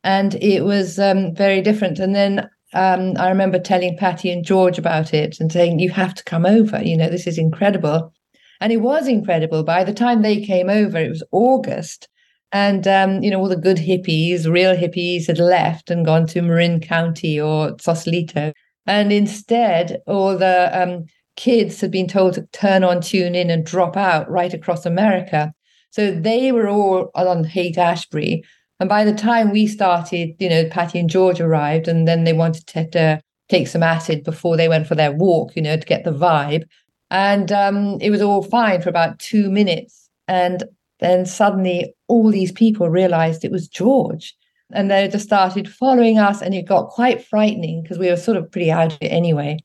and 0.02 0.34
it 0.36 0.64
was 0.64 0.98
um, 0.98 1.34
very 1.34 1.60
different. 1.60 2.00
And 2.00 2.14
then 2.14 2.48
um, 2.74 3.14
I 3.16 3.28
remember 3.28 3.58
telling 3.58 3.96
Patty 3.96 4.30
and 4.30 4.44
George 4.44 4.78
about 4.78 5.14
it 5.14 5.38
and 5.40 5.52
saying, 5.52 5.78
you 5.78 5.90
have 5.90 6.14
to 6.14 6.24
come 6.24 6.44
over, 6.44 6.82
you 6.82 6.96
know, 6.96 7.08
this 7.08 7.26
is 7.26 7.38
incredible. 7.38 8.12
And 8.60 8.72
it 8.72 8.78
was 8.78 9.06
incredible. 9.08 9.62
By 9.62 9.84
the 9.84 9.94
time 9.94 10.22
they 10.22 10.40
came 10.44 10.70
over, 10.70 10.98
it 10.98 11.10
was 11.10 11.22
August. 11.32 12.08
And, 12.52 12.86
um, 12.86 13.22
you 13.22 13.30
know, 13.30 13.40
all 13.40 13.48
the 13.48 13.56
good 13.56 13.76
hippies, 13.76 14.50
real 14.50 14.74
hippies, 14.74 15.26
had 15.26 15.38
left 15.38 15.90
and 15.90 16.06
gone 16.06 16.26
to 16.28 16.42
Marin 16.42 16.80
County 16.80 17.40
or 17.40 17.76
Sausalito. 17.80 18.52
And 18.86 19.12
instead, 19.12 20.00
all 20.06 20.38
the 20.38 20.70
um, 20.72 21.04
kids 21.36 21.80
had 21.80 21.90
been 21.90 22.06
told 22.06 22.34
to 22.34 22.46
turn 22.52 22.84
on, 22.84 23.00
tune 23.00 23.34
in, 23.34 23.50
and 23.50 23.66
drop 23.66 23.96
out 23.96 24.30
right 24.30 24.54
across 24.54 24.86
America. 24.86 25.52
So 25.90 26.12
they 26.12 26.52
were 26.52 26.68
all 26.68 27.10
on 27.14 27.44
Haight 27.44 27.78
Ashbury. 27.78 28.44
And 28.78 28.88
by 28.88 29.04
the 29.04 29.14
time 29.14 29.50
we 29.50 29.66
started, 29.66 30.34
you 30.38 30.48
know, 30.48 30.68
Patty 30.68 30.98
and 30.98 31.10
George 31.10 31.40
arrived, 31.40 31.88
and 31.88 32.06
then 32.06 32.24
they 32.24 32.32
wanted 32.32 32.66
to 32.68 33.00
uh, 33.00 33.18
take 33.48 33.68
some 33.68 33.82
acid 33.82 34.22
before 34.22 34.56
they 34.56 34.68
went 34.68 34.86
for 34.86 34.94
their 34.94 35.12
walk, 35.12 35.56
you 35.56 35.62
know, 35.62 35.76
to 35.76 35.86
get 35.86 36.04
the 36.04 36.12
vibe. 36.12 36.64
And 37.10 37.52
um, 37.52 37.98
it 38.00 38.10
was 38.10 38.22
all 38.22 38.42
fine 38.42 38.82
for 38.82 38.88
about 38.88 39.18
two 39.18 39.50
minutes. 39.50 40.08
And 40.28 40.64
then 41.00 41.26
suddenly 41.26 41.94
all 42.08 42.30
these 42.30 42.52
people 42.52 42.88
realized 42.88 43.44
it 43.44 43.52
was 43.52 43.68
George. 43.68 44.34
And 44.72 44.90
they 44.90 45.06
just 45.06 45.24
started 45.24 45.68
following 45.68 46.18
us. 46.18 46.42
And 46.42 46.54
it 46.54 46.66
got 46.66 46.88
quite 46.88 47.24
frightening 47.24 47.82
because 47.82 47.98
we 47.98 48.10
were 48.10 48.16
sort 48.16 48.36
of 48.36 48.50
pretty 48.50 48.70
out 48.70 48.92
of 48.92 48.98
it 49.00 49.08
anyway. 49.08 49.58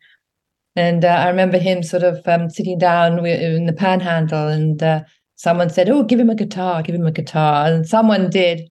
And 0.76 1.04
uh, 1.04 1.10
I 1.10 1.28
remember 1.28 1.58
him 1.58 1.84
sort 1.84 2.04
of 2.04 2.26
um, 2.28 2.50
sitting 2.50 2.78
down 2.78 3.26
in 3.26 3.66
the 3.66 3.74
panhandle, 3.74 4.48
and 4.48 4.82
uh, 4.82 5.02
someone 5.36 5.70
said, 5.70 5.90
Oh, 5.90 6.04
give 6.04 6.20
him 6.20 6.30
a 6.30 6.36
guitar, 6.36 6.82
give 6.82 6.96
him 6.96 7.08
a 7.08 7.12
guitar. 7.12 7.68
And 7.68 7.88
someone 7.88 8.30
did. 8.30 8.70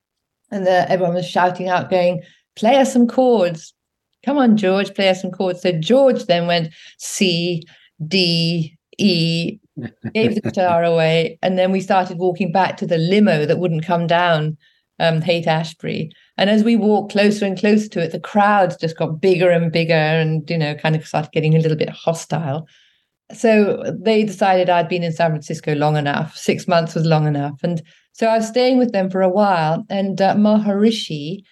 And 0.51 0.67
uh, 0.67 0.87
everyone 0.89 1.15
was 1.15 1.29
shouting 1.29 1.69
out, 1.69 1.91
going, 1.91 2.23
Play 2.57 2.77
us 2.77 2.93
some 2.93 3.07
chords. 3.07 3.75
Come 4.25 4.39
on, 4.39 4.57
George, 4.57 4.95
play 4.95 5.09
us 5.09 5.23
some 5.23 5.31
chords. 5.31 5.63
So 5.63 5.73
George 5.73 6.25
then 6.27 6.47
went 6.47 6.73
C, 6.99 7.63
D, 8.07 8.77
E, 8.99 9.59
gave 10.15 10.35
the 10.35 10.41
guitar 10.41 10.85
away. 10.85 11.39
And 11.43 11.59
then 11.59 11.73
we 11.73 11.81
started 11.81 12.19
walking 12.19 12.53
back 12.53 12.77
to 12.79 12.87
the 12.87 12.99
limo 12.99 13.47
that 13.47 13.59
wouldn't 13.59 13.85
come 13.85 14.07
down 14.07 14.57
um, 14.99 15.23
Haight 15.23 15.47
Ashbury. 15.47 16.11
And 16.37 16.51
as 16.51 16.63
we 16.63 16.77
walked 16.77 17.13
closer 17.13 17.47
and 17.47 17.59
closer 17.59 17.89
to 17.89 18.03
it, 18.03 18.13
the 18.13 18.21
crowds 18.21 18.77
just 18.77 18.99
got 18.99 19.21
bigger 19.21 19.51
and 19.51 19.73
bigger 19.73 19.95
and, 19.95 20.49
you 20.51 20.59
know, 20.59 20.75
kind 20.75 20.95
of 20.95 21.07
started 21.07 21.33
getting 21.33 21.57
a 21.57 21.61
little 21.61 21.77
bit 21.77 21.91
hostile. 21.91 22.67
So 23.33 23.83
they 23.99 24.25
decided 24.25 24.69
I'd 24.69 24.89
been 24.89 25.05
in 25.05 25.13
San 25.13 25.31
Francisco 25.31 25.75
long 25.75 25.97
enough. 25.97 26.37
Six 26.37 26.67
months 26.69 26.95
was 26.95 27.07
long 27.07 27.27
enough. 27.27 27.61
And 27.63 27.81
so 28.13 28.27
I 28.27 28.37
was 28.37 28.49
staying 28.49 28.77
with 28.77 28.93
them 28.93 29.09
for 29.09 29.23
a 29.23 29.29
while. 29.29 29.85
And 29.89 30.21
uh, 30.21 30.35
Maharishi, 30.35 31.43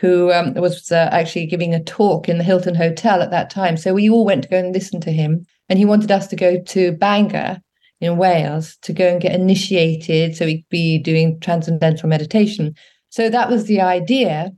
who 0.00 0.32
um, 0.32 0.54
was 0.54 0.92
uh, 0.92 1.08
actually 1.10 1.46
giving 1.46 1.74
a 1.74 1.82
talk 1.82 2.28
in 2.28 2.38
the 2.38 2.44
Hilton 2.44 2.74
Hotel 2.74 3.20
at 3.20 3.30
that 3.30 3.50
time. 3.50 3.76
So 3.76 3.94
we 3.94 4.08
all 4.08 4.24
went 4.24 4.44
to 4.44 4.48
go 4.48 4.58
and 4.58 4.72
listen 4.72 5.00
to 5.00 5.10
him. 5.10 5.44
And 5.68 5.78
he 5.78 5.84
wanted 5.84 6.10
us 6.10 6.28
to 6.28 6.36
go 6.36 6.60
to 6.60 6.92
Bangor 6.92 7.60
in 8.00 8.16
Wales 8.16 8.76
to 8.82 8.92
go 8.92 9.08
and 9.08 9.20
get 9.20 9.34
initiated 9.34 10.36
so 10.36 10.46
we'd 10.46 10.64
be 10.70 10.98
doing 10.98 11.40
transcendental 11.40 12.08
meditation. 12.08 12.74
So 13.10 13.28
that 13.28 13.50
was 13.50 13.64
the 13.64 13.80
idea. 13.80 14.52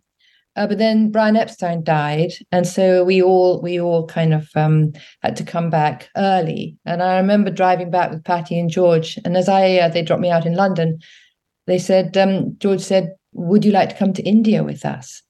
Uh, 0.57 0.67
but 0.67 0.79
then 0.79 1.11
Brian 1.11 1.37
Epstein 1.37 1.85
died, 1.85 2.33
and 2.51 2.67
so 2.67 3.05
we 3.05 3.23
all 3.23 3.63
we 3.63 3.81
all 3.81 4.05
kind 4.09 4.35
of 4.35 4.49
um, 4.57 4.93
had 5.23 5.37
to 5.37 5.45
come 5.45 5.71
back 5.71 6.09
early. 6.17 6.77
And 6.85 7.05
I 7.05 7.19
remember 7.19 7.51
driving 7.51 7.89
back 7.89 8.11
with 8.11 8.25
Patty 8.25 8.59
and 8.59 8.69
George, 8.69 9.17
and 9.25 9.37
as 9.37 9.49
I 9.49 9.77
uh, 9.77 9.89
they 9.89 10.03
dropped 10.03 10.21
me 10.21 10.31
out 10.31 10.47
in 10.47 10.55
London, 10.55 10.99
they 11.69 11.79
said 11.79 12.17
um, 12.17 12.57
George 12.59 12.81
said, 12.81 13.15
"Would 13.33 13.65
you 13.65 13.71
like 13.71 13.91
to 13.91 13.95
come 13.95 14.13
to 14.13 14.25
India 14.25 14.65
with 14.65 14.85
us? 14.85 15.23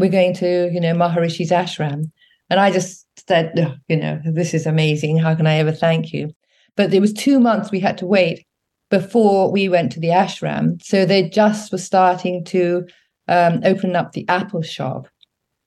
We're 0.00 0.10
going 0.10 0.34
to 0.34 0.70
you 0.72 0.80
know 0.80 0.94
Maharishi's 0.94 1.52
ashram." 1.52 2.10
And 2.50 2.58
I 2.58 2.72
just 2.72 3.06
said, 3.28 3.52
oh, 3.58 3.74
you 3.88 3.96
know, 3.96 4.20
this 4.24 4.54
is 4.54 4.66
amazing. 4.66 5.18
How 5.18 5.36
can 5.36 5.46
I 5.46 5.54
ever 5.54 5.70
thank 5.70 6.12
you? 6.12 6.34
But 6.76 6.92
it 6.92 7.00
was 7.00 7.12
two 7.12 7.38
months 7.38 7.70
we 7.70 7.78
had 7.78 7.96
to 7.98 8.06
wait 8.06 8.44
before 8.90 9.52
we 9.52 9.68
went 9.68 9.92
to 9.92 10.00
the 10.00 10.08
ashram. 10.08 10.82
So 10.82 11.06
they 11.06 11.28
just 11.28 11.70
were 11.70 11.78
starting 11.78 12.44
to 12.46 12.86
um, 13.28 13.60
open 13.64 13.94
up 13.94 14.12
the 14.12 14.28
Apple 14.28 14.62
shop. 14.62 15.06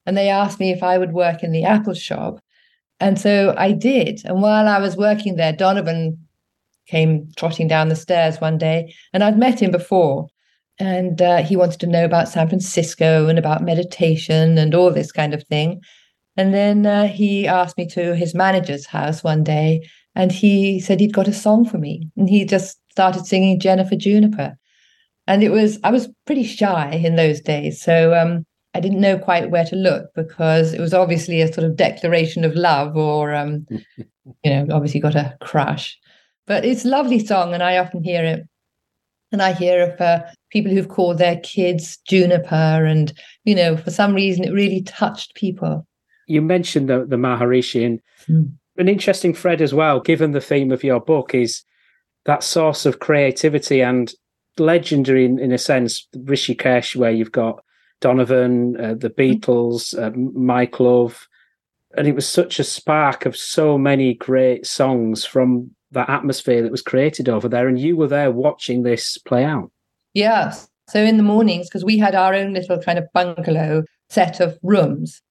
And 0.06 0.18
they 0.18 0.28
asked 0.28 0.60
me 0.60 0.72
if 0.72 0.84
I 0.84 0.98
would 0.98 1.14
work 1.14 1.42
in 1.42 1.54
the 1.54 1.64
Apple 1.64 1.94
shop. 1.94 2.42
And 3.00 3.18
so 3.18 3.56
I 3.58 3.72
did. 3.72 4.22
And 4.26 4.42
while 4.42 4.68
I 4.68 4.80
was 4.80 4.98
working 4.98 5.38
there, 5.38 5.54
Donovan 5.54 6.18
came 6.88 7.32
trotting 7.38 7.70
down 7.70 7.88
the 7.88 7.96
stairs 7.96 8.42
one 8.42 8.58
day, 8.58 8.94
and 9.14 9.24
I'd 9.24 9.40
met 9.40 9.62
him 9.62 9.72
before. 9.72 10.28
And 10.80 11.22
uh, 11.22 11.44
he 11.44 11.56
wanted 11.56 11.80
to 11.82 11.88
know 11.88 12.06
about 12.06 12.30
San 12.30 12.48
Francisco 12.48 13.28
and 13.28 13.38
about 13.38 13.64
meditation 13.64 14.58
and 14.58 14.74
all 14.74 14.92
this 14.92 15.12
kind 15.12 15.34
of 15.34 15.44
thing. 15.44 15.82
And 16.36 16.54
then 16.54 16.86
uh, 16.86 17.08
he 17.08 17.48
asked 17.48 17.78
me 17.78 17.88
to 17.90 18.16
his 18.16 18.34
manager's 18.34 18.88
house 18.88 19.24
one 19.24 19.44
day, 19.44 19.88
and 20.16 20.32
he 20.32 20.80
said 20.80 21.00
he'd 21.00 21.14
got 21.14 21.28
a 21.28 21.34
song 21.34 21.66
for 21.66 21.78
me. 21.78 22.10
And 22.18 22.28
he 22.28 22.46
just 22.46 22.80
started 22.90 23.26
singing 23.26 23.60
Jennifer 23.60 23.96
Juniper. 23.96 24.58
And 25.28 25.44
it 25.44 25.50
was, 25.50 25.80
I 25.84 25.92
was 25.92 26.10
pretty 26.26 26.44
shy 26.44 26.92
in 26.92 27.16
those 27.16 27.40
days. 27.40 27.82
So 27.82 28.14
um, 28.14 28.46
I 28.74 28.80
didn't 28.80 29.00
know 29.02 29.18
quite 29.18 29.52
where 29.52 29.66
to 29.66 29.76
look 29.76 30.08
because 30.16 30.74
it 30.74 30.82
was 30.82 30.94
obviously 30.94 31.42
a 31.42 31.54
sort 31.54 31.66
of 31.66 31.78
declaration 31.78 32.44
of 32.44 32.56
love 32.56 32.98
or, 32.98 33.34
um, 33.34 33.66
you 33.98 34.06
know, 34.46 34.68
obviously 34.72 35.00
got 35.00 35.16
a 35.16 35.38
crush. 35.40 35.98
But 36.46 36.66
it's 36.66 36.84
a 36.84 36.90
lovely 36.90 37.26
song, 37.26 37.54
and 37.54 37.64
I 37.64 37.78
often 37.78 38.04
hear 38.04 38.24
it. 38.24 38.44
And 39.34 39.42
I 39.42 39.52
hear 39.52 39.82
of 39.84 40.00
uh, 40.00 40.24
people 40.52 40.72
who've 40.72 40.88
called 40.88 41.18
their 41.18 41.40
kids 41.42 41.98
Juniper, 42.08 42.86
and, 42.86 43.12
you 43.44 43.56
know, 43.56 43.76
for 43.76 43.92
some 43.92 44.14
reason 44.14 44.46
it 44.46 44.54
really 44.54 44.84
touched 44.84 45.36
people. 45.36 45.86
You 46.28 46.42
mentioned 46.42 46.88
the, 46.88 47.06
the 47.06 47.18
Maharishi, 47.18 47.86
and 47.86 48.00
mm. 48.30 48.54
an 48.78 48.88
interesting 48.88 49.34
thread 49.34 49.62
as 49.62 49.74
well, 49.74 50.00
given 50.00 50.32
the 50.32 50.40
theme 50.40 50.72
of 50.72 50.84
your 50.84 51.02
book, 51.02 51.34
is 51.34 51.64
that 52.26 52.44
source 52.44 52.86
of 52.86 53.00
creativity 53.00 53.82
and 53.82 54.14
legendary 54.58 55.26
in, 55.26 55.40
in 55.40 55.52
a 55.52 55.58
sense, 55.58 56.08
Rishikesh, 56.16 56.96
where 56.96 57.12
you've 57.12 57.32
got 57.32 57.64
Donovan, 58.02 58.80
uh, 58.80 58.94
the 58.94 59.10
hmm. 59.10 59.20
Beatles, 59.20 59.98
uh, 59.98 60.12
Mike 60.16 60.80
Love. 60.80 61.28
And 61.98 62.08
it 62.08 62.16
was 62.16 62.28
such 62.28 62.60
a 62.60 62.64
spark 62.64 63.26
of 63.26 63.36
so 63.36 63.78
many 63.78 64.14
great 64.14 64.66
songs 64.66 65.26
from 65.26 65.72
that 65.94 66.10
atmosphere 66.10 66.62
that 66.62 66.72
was 66.72 66.82
created 66.82 67.30
over 67.30 67.48
there. 67.48 67.68
And 67.68 67.80
you 67.80 67.96
were 67.96 68.08
there 68.08 68.32
watching 68.32 68.84
this 68.84 69.18
play 69.18 69.44
out. 69.44 69.72
Yeah. 70.14 70.54
So 70.90 71.02
in 71.02 71.18
the 71.18 71.24
mornings, 71.24 71.70
because 71.70 71.86
we 71.86 71.98
had 71.98 72.14
our 72.14 72.34
own 72.34 72.54
little 72.54 72.78
kind 72.78 73.00
of 73.00 73.06
bungalow 73.14 73.84
set 74.10 74.40
of 74.40 74.60
rooms, 74.62 75.22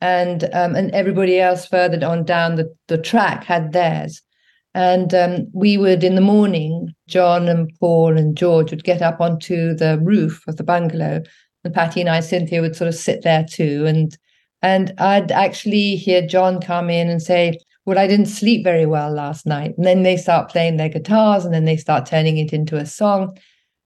and 0.00 0.44
um, 0.52 0.74
and 0.74 0.90
everybody 0.92 1.38
else 1.38 1.66
further 1.66 2.04
on 2.04 2.24
down 2.24 2.56
the, 2.56 2.74
the 2.88 2.98
track 2.98 3.44
had 3.44 3.72
theirs. 3.72 4.20
And 4.74 5.14
um, 5.14 5.48
we 5.52 5.76
would, 5.76 6.02
in 6.02 6.14
the 6.14 6.22
morning, 6.22 6.94
John 7.06 7.46
and 7.46 7.70
Paul 7.78 8.16
and 8.16 8.36
George 8.36 8.70
would 8.70 8.84
get 8.84 9.02
up 9.02 9.20
onto 9.20 9.74
the 9.74 10.00
roof 10.02 10.42
of 10.48 10.56
the 10.56 10.64
bungalow, 10.64 11.22
and 11.62 11.74
Patty 11.74 12.00
and 12.00 12.08
I, 12.08 12.20
Cynthia, 12.20 12.62
would 12.62 12.74
sort 12.74 12.88
of 12.88 12.94
sit 12.94 13.22
there 13.22 13.44
too. 13.44 13.84
And 13.86 14.16
and 14.62 14.94
I'd 14.98 15.30
actually 15.30 15.96
hear 15.96 16.26
John 16.26 16.60
come 16.60 16.88
in 16.88 17.10
and 17.10 17.22
say, 17.22 17.58
"Well, 17.84 17.98
I 17.98 18.06
didn't 18.06 18.26
sleep 18.26 18.64
very 18.64 18.86
well 18.86 19.10
last 19.12 19.46
night." 19.46 19.74
And 19.76 19.86
then 19.86 20.02
they 20.02 20.16
start 20.16 20.50
playing 20.50 20.76
their 20.76 20.88
guitars, 20.88 21.44
and 21.44 21.52
then 21.52 21.64
they 21.64 21.76
start 21.76 22.06
turning 22.06 22.38
it 22.38 22.52
into 22.52 22.76
a 22.76 22.86
song. 22.86 23.36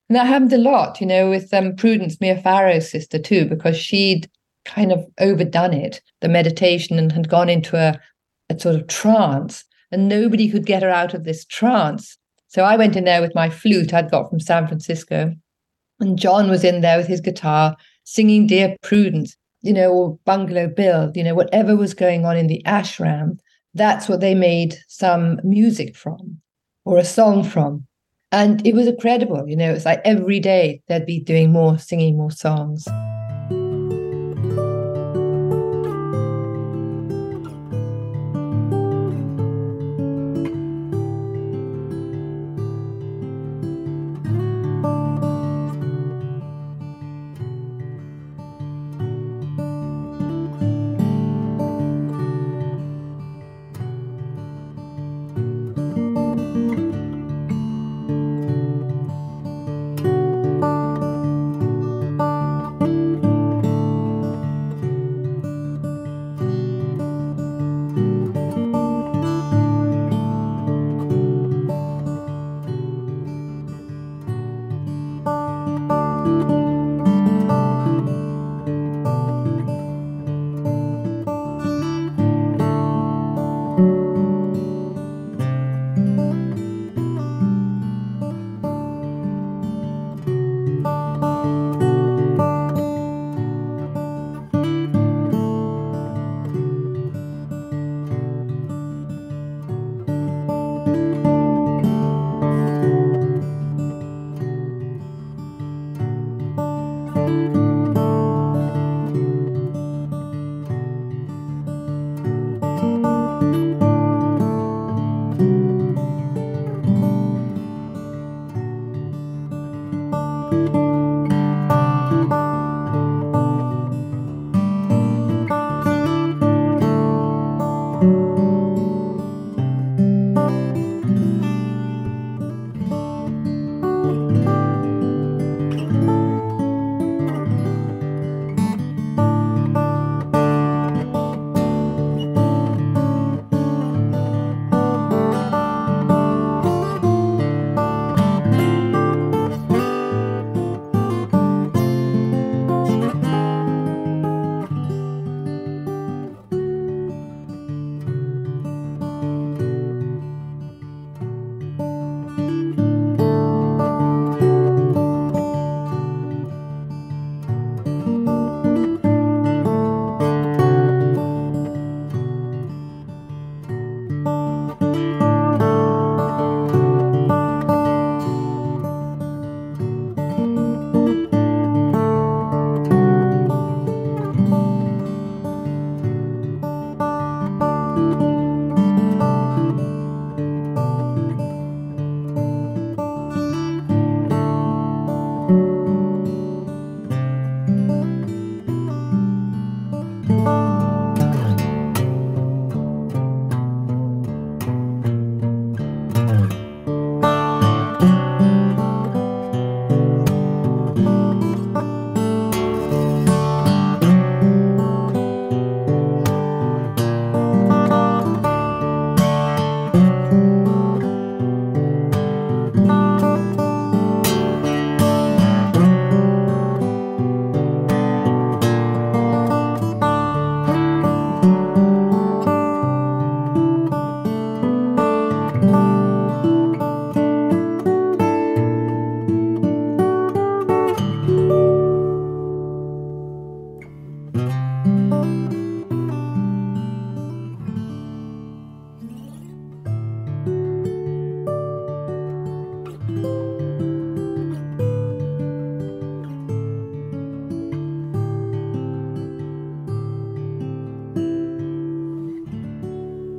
And 0.08 0.16
that 0.16 0.26
happened 0.26 0.52
a 0.52 0.58
lot, 0.58 1.00
you 1.00 1.06
know, 1.06 1.30
with 1.30 1.52
um, 1.52 1.74
Prudence, 1.74 2.20
Mia 2.20 2.36
Farrow's 2.36 2.90
sister 2.90 3.18
too, 3.18 3.44
because 3.46 3.76
she'd 3.76 4.30
kind 4.64 4.92
of 4.92 5.04
overdone 5.18 5.72
it, 5.72 6.00
the 6.20 6.28
meditation, 6.28 6.98
and 6.98 7.10
had 7.12 7.28
gone 7.28 7.48
into 7.48 7.76
a, 7.76 7.98
a 8.48 8.58
sort 8.58 8.76
of 8.76 8.86
trance, 8.86 9.64
and 9.90 10.08
nobody 10.08 10.48
could 10.48 10.66
get 10.66 10.82
her 10.82 10.90
out 10.90 11.14
of 11.14 11.24
this 11.24 11.44
trance. 11.44 12.18
So 12.48 12.62
I 12.62 12.76
went 12.76 12.96
in 12.96 13.04
there 13.04 13.20
with 13.20 13.34
my 13.34 13.50
flute 13.50 13.92
I'd 13.92 14.10
got 14.10 14.30
from 14.30 14.40
San 14.40 14.66
Francisco, 14.66 15.34
and 16.00 16.18
John 16.18 16.48
was 16.50 16.64
in 16.64 16.80
there 16.80 16.98
with 16.98 17.06
his 17.06 17.20
guitar 17.20 17.76
singing 18.04 18.46
Dear 18.46 18.76
Prudence, 18.82 19.36
you 19.62 19.72
know, 19.72 19.90
or 19.92 20.18
Bungalow 20.24 20.68
Bill, 20.68 21.10
you 21.14 21.24
know, 21.24 21.34
whatever 21.34 21.76
was 21.76 21.94
going 21.94 22.24
on 22.24 22.36
in 22.36 22.46
the 22.46 22.62
ashram. 22.64 23.38
That's 23.76 24.08
what 24.08 24.20
they 24.20 24.34
made 24.34 24.78
some 24.88 25.38
music 25.44 25.94
from 25.94 26.40
or 26.86 26.96
a 26.96 27.04
song 27.04 27.44
from. 27.44 27.86
And 28.32 28.66
it 28.66 28.74
was 28.74 28.86
incredible, 28.86 29.46
you 29.46 29.54
know, 29.54 29.70
it's 29.70 29.84
like 29.84 30.00
every 30.02 30.40
day 30.40 30.80
they'd 30.88 31.04
be 31.04 31.20
doing 31.20 31.52
more, 31.52 31.78
singing 31.78 32.16
more 32.16 32.30
songs. 32.30 32.88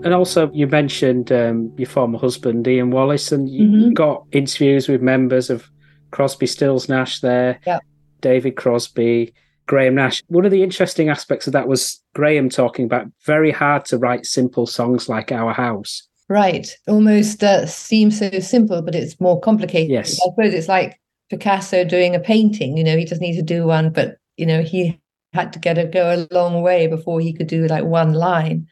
And 0.04 0.14
also, 0.14 0.50
you 0.54 0.68
mentioned 0.68 1.32
um, 1.34 1.74
your 1.76 1.88
former 1.88 2.18
husband, 2.18 2.66
Ian 2.68 2.92
Wallace, 2.92 3.32
and 3.34 3.50
you 3.50 3.68
Mhm. 3.68 3.94
got 3.94 4.24
interviews 4.32 4.88
with 4.88 5.02
members 5.02 5.50
of 5.50 5.70
Crosby, 6.12 6.46
Stills, 6.46 6.88
Nash 6.88 7.20
there, 7.20 7.60
Yeah. 7.68 7.80
David 8.22 8.56
Crosby, 8.56 9.34
Graham 9.68 9.96
Nash. 9.96 10.24
One 10.28 10.46
of 10.46 10.52
the 10.52 10.64
interesting 10.64 11.10
aspects 11.10 11.46
of 11.46 11.54
that 11.54 11.68
was 11.68 12.02
Graham 12.16 12.50
talking 12.50 12.86
about 12.86 13.06
very 13.26 13.52
hard 13.52 13.86
to 13.86 13.98
write 13.98 14.26
simple 14.26 14.66
songs 14.66 15.08
like 15.08 15.32
Our 15.32 15.54
House. 15.54 16.08
Right. 16.30 16.76
Almost 16.88 17.44
uh, 17.44 17.66
seems 17.68 18.18
so 18.20 18.30
simple, 18.40 18.82
but 18.82 18.96
it's 18.96 19.20
more 19.20 19.40
complicated. 19.40 19.92
Yes. 19.92 20.20
I 20.22 20.30
suppose 20.30 20.54
it's 20.54 20.68
like 20.68 21.00
Picasso 21.30 21.84
doing 21.84 22.16
a 22.16 22.20
painting. 22.20 22.78
You 22.78 22.84
know, 22.84 22.98
he 22.98 23.06
doesn't 23.06 23.22
need 23.22 23.36
to 23.36 23.42
do 23.42 23.66
one, 23.66 23.92
but, 23.92 24.18
you 24.38 24.46
know, 24.46 24.62
he 24.62 25.00
had 25.34 25.54
to 25.54 25.60
get 25.60 25.78
a 25.78 25.86
go 25.86 26.14
a 26.14 26.34
long 26.34 26.62
way 26.62 26.88
before 26.88 27.20
he 27.20 27.34
could 27.34 27.48
do 27.48 27.68
like 27.68 27.84
one 27.84 28.14
line. 28.14 28.68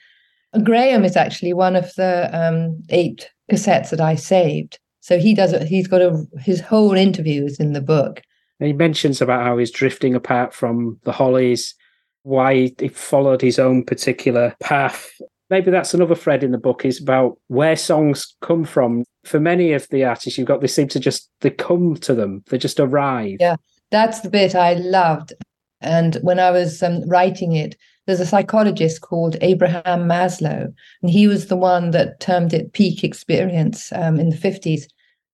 Graham 0.63 1.03
is 1.03 1.15
actually 1.15 1.53
one 1.53 1.75
of 1.75 1.93
the 1.95 2.29
um, 2.33 2.81
eight 2.89 3.29
cassettes 3.51 3.89
that 3.89 4.01
I 4.01 4.15
saved. 4.15 4.79
So 5.01 5.19
he 5.19 5.33
does 5.33 5.53
it. 5.53 5.67
He's 5.67 5.87
got 5.87 6.01
a, 6.01 6.25
his 6.39 6.61
whole 6.61 6.93
interview 6.93 7.45
is 7.45 7.59
in 7.59 7.73
the 7.73 7.81
book. 7.81 8.21
And 8.59 8.67
he 8.67 8.73
mentions 8.73 9.21
about 9.21 9.43
how 9.43 9.57
he's 9.57 9.71
drifting 9.71 10.15
apart 10.15 10.53
from 10.53 10.99
the 11.03 11.11
Hollies, 11.11 11.75
why 12.23 12.71
he 12.79 12.87
followed 12.87 13.41
his 13.41 13.59
own 13.59 13.83
particular 13.83 14.55
path. 14.61 15.11
maybe 15.49 15.71
that's 15.71 15.93
another 15.93 16.15
thread 16.15 16.43
in 16.43 16.51
the 16.51 16.57
book 16.57 16.85
is 16.85 17.01
about 17.01 17.37
where 17.47 17.75
songs 17.75 18.35
come 18.41 18.63
from. 18.63 19.03
For 19.23 19.39
many 19.39 19.73
of 19.73 19.87
the 19.89 20.03
artists 20.03 20.37
you've 20.37 20.47
got, 20.47 20.61
they 20.61 20.67
seem 20.67 20.87
to 20.89 20.99
just 20.99 21.29
they 21.41 21.49
come 21.49 21.95
to 21.97 22.13
them, 22.13 22.43
they 22.49 22.57
just 22.57 22.79
arrive. 22.79 23.37
Yeah, 23.39 23.57
that's 23.91 24.21
the 24.21 24.29
bit 24.29 24.55
I 24.55 24.73
loved. 24.73 25.33
And 25.81 26.15
when 26.21 26.39
I 26.39 26.51
was 26.51 26.81
um, 26.81 27.07
writing 27.07 27.53
it, 27.53 27.75
there's 28.07 28.19
a 28.19 28.25
psychologist 28.25 29.01
called 29.01 29.35
Abraham 29.41 30.07
Maslow, 30.07 30.73
and 31.01 31.11
he 31.11 31.27
was 31.27 31.47
the 31.47 31.55
one 31.55 31.91
that 31.91 32.19
termed 32.19 32.53
it 32.53 32.73
peak 32.73 33.03
experience 33.03 33.91
um, 33.93 34.19
in 34.19 34.29
the 34.29 34.37
50s. 34.37 34.83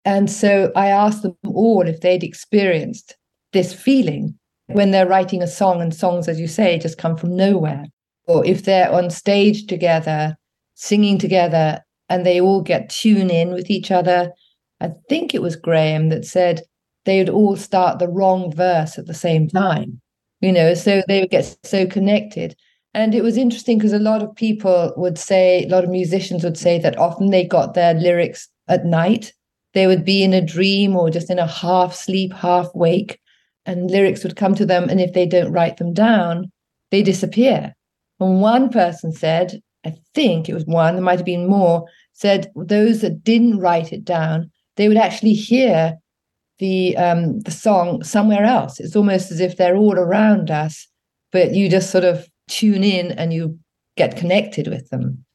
And 0.05 0.29
so 0.31 0.71
I 0.75 0.87
asked 0.87 1.21
them 1.21 1.37
all 1.45 1.87
if 1.87 2.01
they'd 2.01 2.23
experienced 2.23 3.15
this 3.53 3.73
feeling 3.73 4.37
when 4.67 4.91
they're 4.91 5.07
writing 5.07 5.41
a 5.41 5.47
song, 5.47 5.81
and 5.81 5.93
songs, 5.93 6.27
as 6.27 6.39
you 6.39 6.47
say, 6.47 6.79
just 6.79 6.97
come 6.97 7.17
from 7.17 7.35
nowhere. 7.35 7.85
Or 8.27 8.45
if 8.45 8.63
they're 8.63 8.91
on 8.91 9.09
stage 9.09 9.67
together, 9.67 10.37
singing 10.75 11.17
together, 11.17 11.81
and 12.11 12.25
they 12.25 12.41
all 12.41 12.61
get 12.61 12.89
tuned 12.89 13.31
in 13.31 13.53
with 13.53 13.69
each 13.69 13.89
other. 13.89 14.31
I 14.81 14.91
think 15.07 15.33
it 15.33 15.41
was 15.41 15.55
Graham 15.55 16.09
that 16.09 16.25
said 16.25 16.61
they 17.05 17.19
would 17.19 17.29
all 17.29 17.55
start 17.55 17.99
the 17.99 18.09
wrong 18.09 18.53
verse 18.53 18.97
at 18.97 19.07
the 19.07 19.13
same 19.13 19.47
time, 19.47 20.01
you 20.41 20.51
know, 20.51 20.73
so 20.73 21.03
they 21.07 21.21
would 21.21 21.29
get 21.29 21.57
so 21.63 21.85
connected. 21.85 22.55
And 22.93 23.15
it 23.15 23.23
was 23.23 23.37
interesting 23.37 23.77
because 23.77 23.93
a 23.93 23.99
lot 23.99 24.21
of 24.21 24.35
people 24.35 24.93
would 24.97 25.17
say, 25.17 25.63
a 25.63 25.69
lot 25.69 25.85
of 25.85 25.89
musicians 25.89 26.43
would 26.43 26.57
say 26.57 26.79
that 26.79 26.97
often 26.97 27.29
they 27.29 27.45
got 27.45 27.73
their 27.73 27.93
lyrics 27.93 28.49
at 28.67 28.85
night. 28.85 29.31
They 29.73 29.88
would 29.88 30.03
be 30.03 30.23
in 30.23 30.34
a 30.34 30.45
dream 30.45 30.95
or 30.95 31.10
just 31.10 31.29
in 31.29 31.39
a 31.39 31.47
half 31.47 31.93
sleep, 31.93 32.34
half 32.34 32.67
wake, 32.73 33.19
and 33.65 33.89
lyrics 33.89 34.23
would 34.23 34.36
come 34.36 34.55
to 34.55 34.65
them. 34.65 34.89
And 34.89 34.99
if 34.99 35.13
they 35.13 35.25
don't 35.25 35.51
write 35.51 35.77
them 35.77 35.93
down, 35.93 36.51
they 36.91 37.01
disappear. 37.01 37.73
And 38.19 38.41
one 38.41 38.69
person 38.69 39.12
said, 39.12 39.62
I 39.86 39.95
think 40.13 40.47
it 40.47 40.53
was 40.53 40.65
one, 40.65 40.95
there 40.95 41.03
might 41.03 41.19
have 41.19 41.25
been 41.25 41.47
more, 41.47 41.86
said 42.13 42.51
those 42.55 43.01
that 43.01 43.23
didn't 43.23 43.60
write 43.60 43.91
it 43.91 44.05
down, 44.05 44.51
they 44.77 44.88
would 44.88 44.97
actually 44.97 45.34
hear 45.34 45.95
the 46.60 46.95
um, 46.95 47.39
the 47.39 47.51
song 47.51 48.03
somewhere 48.03 48.43
else. 48.43 48.79
It's 48.79 48.95
almost 48.95 49.31
as 49.31 49.39
if 49.39 49.57
they're 49.57 49.75
all 49.75 49.95
around 49.95 50.51
us, 50.51 50.88
but 51.31 51.53
you 51.55 51.67
just 51.69 51.89
sort 51.89 52.03
of 52.03 52.27
tune 52.47 52.84
in 52.84 53.12
and 53.13 53.34
you 53.34 53.57
get 53.97 54.15
connected 54.15 54.67
with 54.67 54.88
them. 54.89 55.25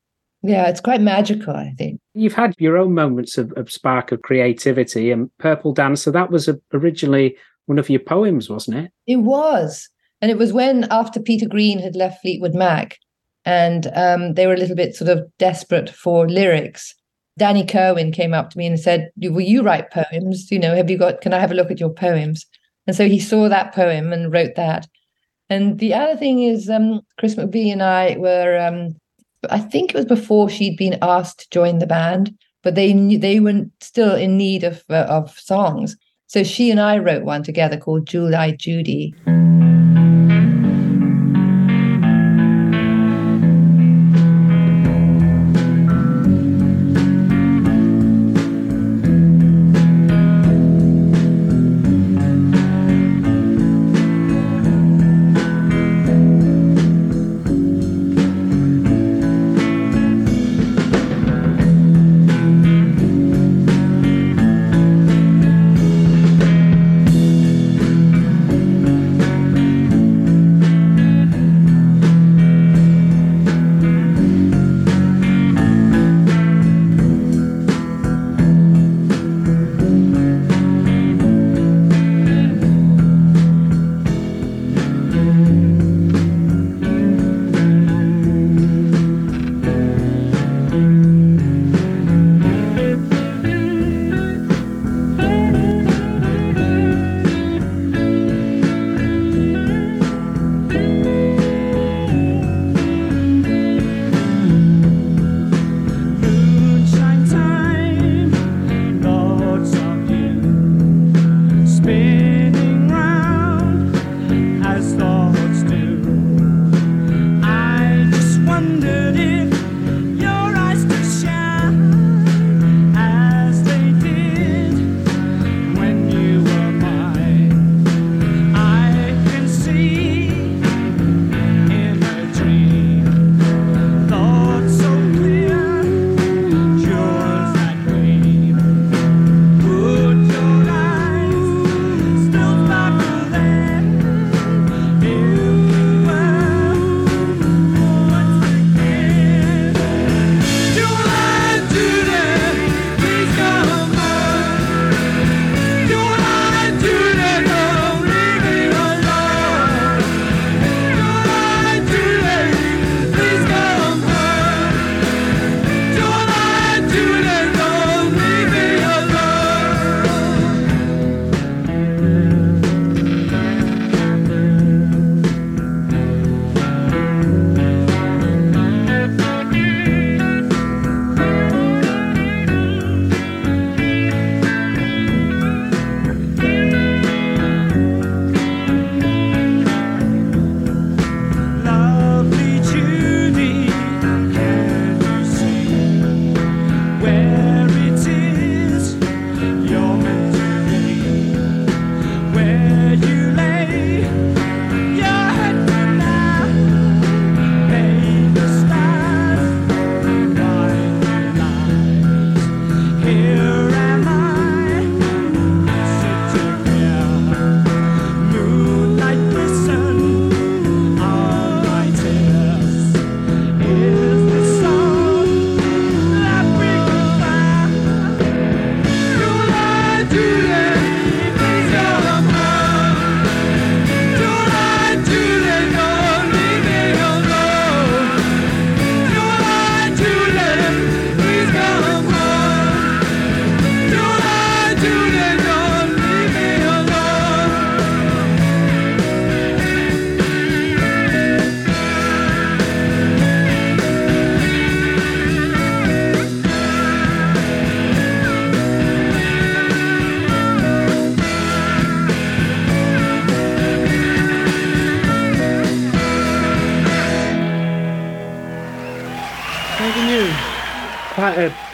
Yeah, 0.42 0.68
it's 0.68 0.80
quite 0.80 1.00
magical, 1.00 1.54
I 1.54 1.72
think. 1.76 2.00
You've 2.14 2.34
had 2.34 2.54
your 2.58 2.78
own 2.78 2.94
moments 2.94 3.36
of, 3.38 3.52
of 3.56 3.70
spark 3.70 4.12
of 4.12 4.22
creativity, 4.22 5.10
and 5.10 5.30
Purple 5.38 5.72
Dancer, 5.72 6.10
that 6.10 6.30
was 6.30 6.48
originally 6.72 7.36
one 7.66 7.78
of 7.78 7.90
your 7.90 8.00
poems, 8.00 8.48
wasn't 8.48 8.76
it? 8.76 8.92
It 9.06 9.16
was. 9.16 9.88
And 10.20 10.30
it 10.30 10.38
was 10.38 10.52
when, 10.52 10.86
after 10.90 11.20
Peter 11.20 11.48
Green 11.48 11.78
had 11.78 11.96
left 11.96 12.22
Fleetwood 12.22 12.54
Mac, 12.54 12.98
and 13.44 13.88
um, 13.94 14.34
they 14.34 14.46
were 14.46 14.54
a 14.54 14.58
little 14.58 14.76
bit 14.76 14.94
sort 14.94 15.10
of 15.10 15.26
desperate 15.38 15.90
for 15.90 16.28
lyrics, 16.28 16.94
Danny 17.38 17.64
Kirwan 17.64 18.12
came 18.12 18.32
up 18.32 18.50
to 18.50 18.58
me 18.58 18.66
and 18.66 18.80
said, 18.80 19.10
Will 19.16 19.40
you 19.40 19.62
write 19.62 19.90
poems? 19.90 20.50
You 20.50 20.58
know, 20.58 20.74
have 20.74 20.90
you 20.90 20.96
got, 20.96 21.20
can 21.20 21.34
I 21.34 21.38
have 21.38 21.50
a 21.50 21.54
look 21.54 21.70
at 21.70 21.80
your 21.80 21.92
poems? 21.92 22.46
And 22.86 22.96
so 22.96 23.08
he 23.08 23.20
saw 23.20 23.48
that 23.48 23.74
poem 23.74 24.12
and 24.12 24.32
wrote 24.32 24.54
that. 24.56 24.86
And 25.48 25.78
the 25.78 25.94
other 25.94 26.16
thing 26.16 26.42
is, 26.42 26.70
um, 26.70 27.02
Chris 27.18 27.34
McVie 27.34 27.72
and 27.72 27.82
I 27.82 28.16
were, 28.18 28.58
um, 28.58 28.96
I 29.50 29.58
think 29.58 29.90
it 29.90 29.96
was 29.96 30.04
before 30.04 30.48
she'd 30.48 30.76
been 30.76 30.98
asked 31.02 31.40
to 31.40 31.50
join 31.50 31.78
the 31.78 31.86
band, 31.86 32.36
but 32.62 32.74
they 32.74 32.92
knew, 32.92 33.18
they 33.18 33.40
were 33.40 33.64
still 33.80 34.14
in 34.14 34.36
need 34.36 34.64
of 34.64 34.84
uh, 34.90 35.06
of 35.08 35.38
songs. 35.38 35.96
So 36.26 36.42
she 36.42 36.70
and 36.70 36.80
I 36.80 36.98
wrote 36.98 37.24
one 37.24 37.42
together 37.42 37.76
called 37.76 38.06
July 38.06 38.50
Judy. 38.52 39.14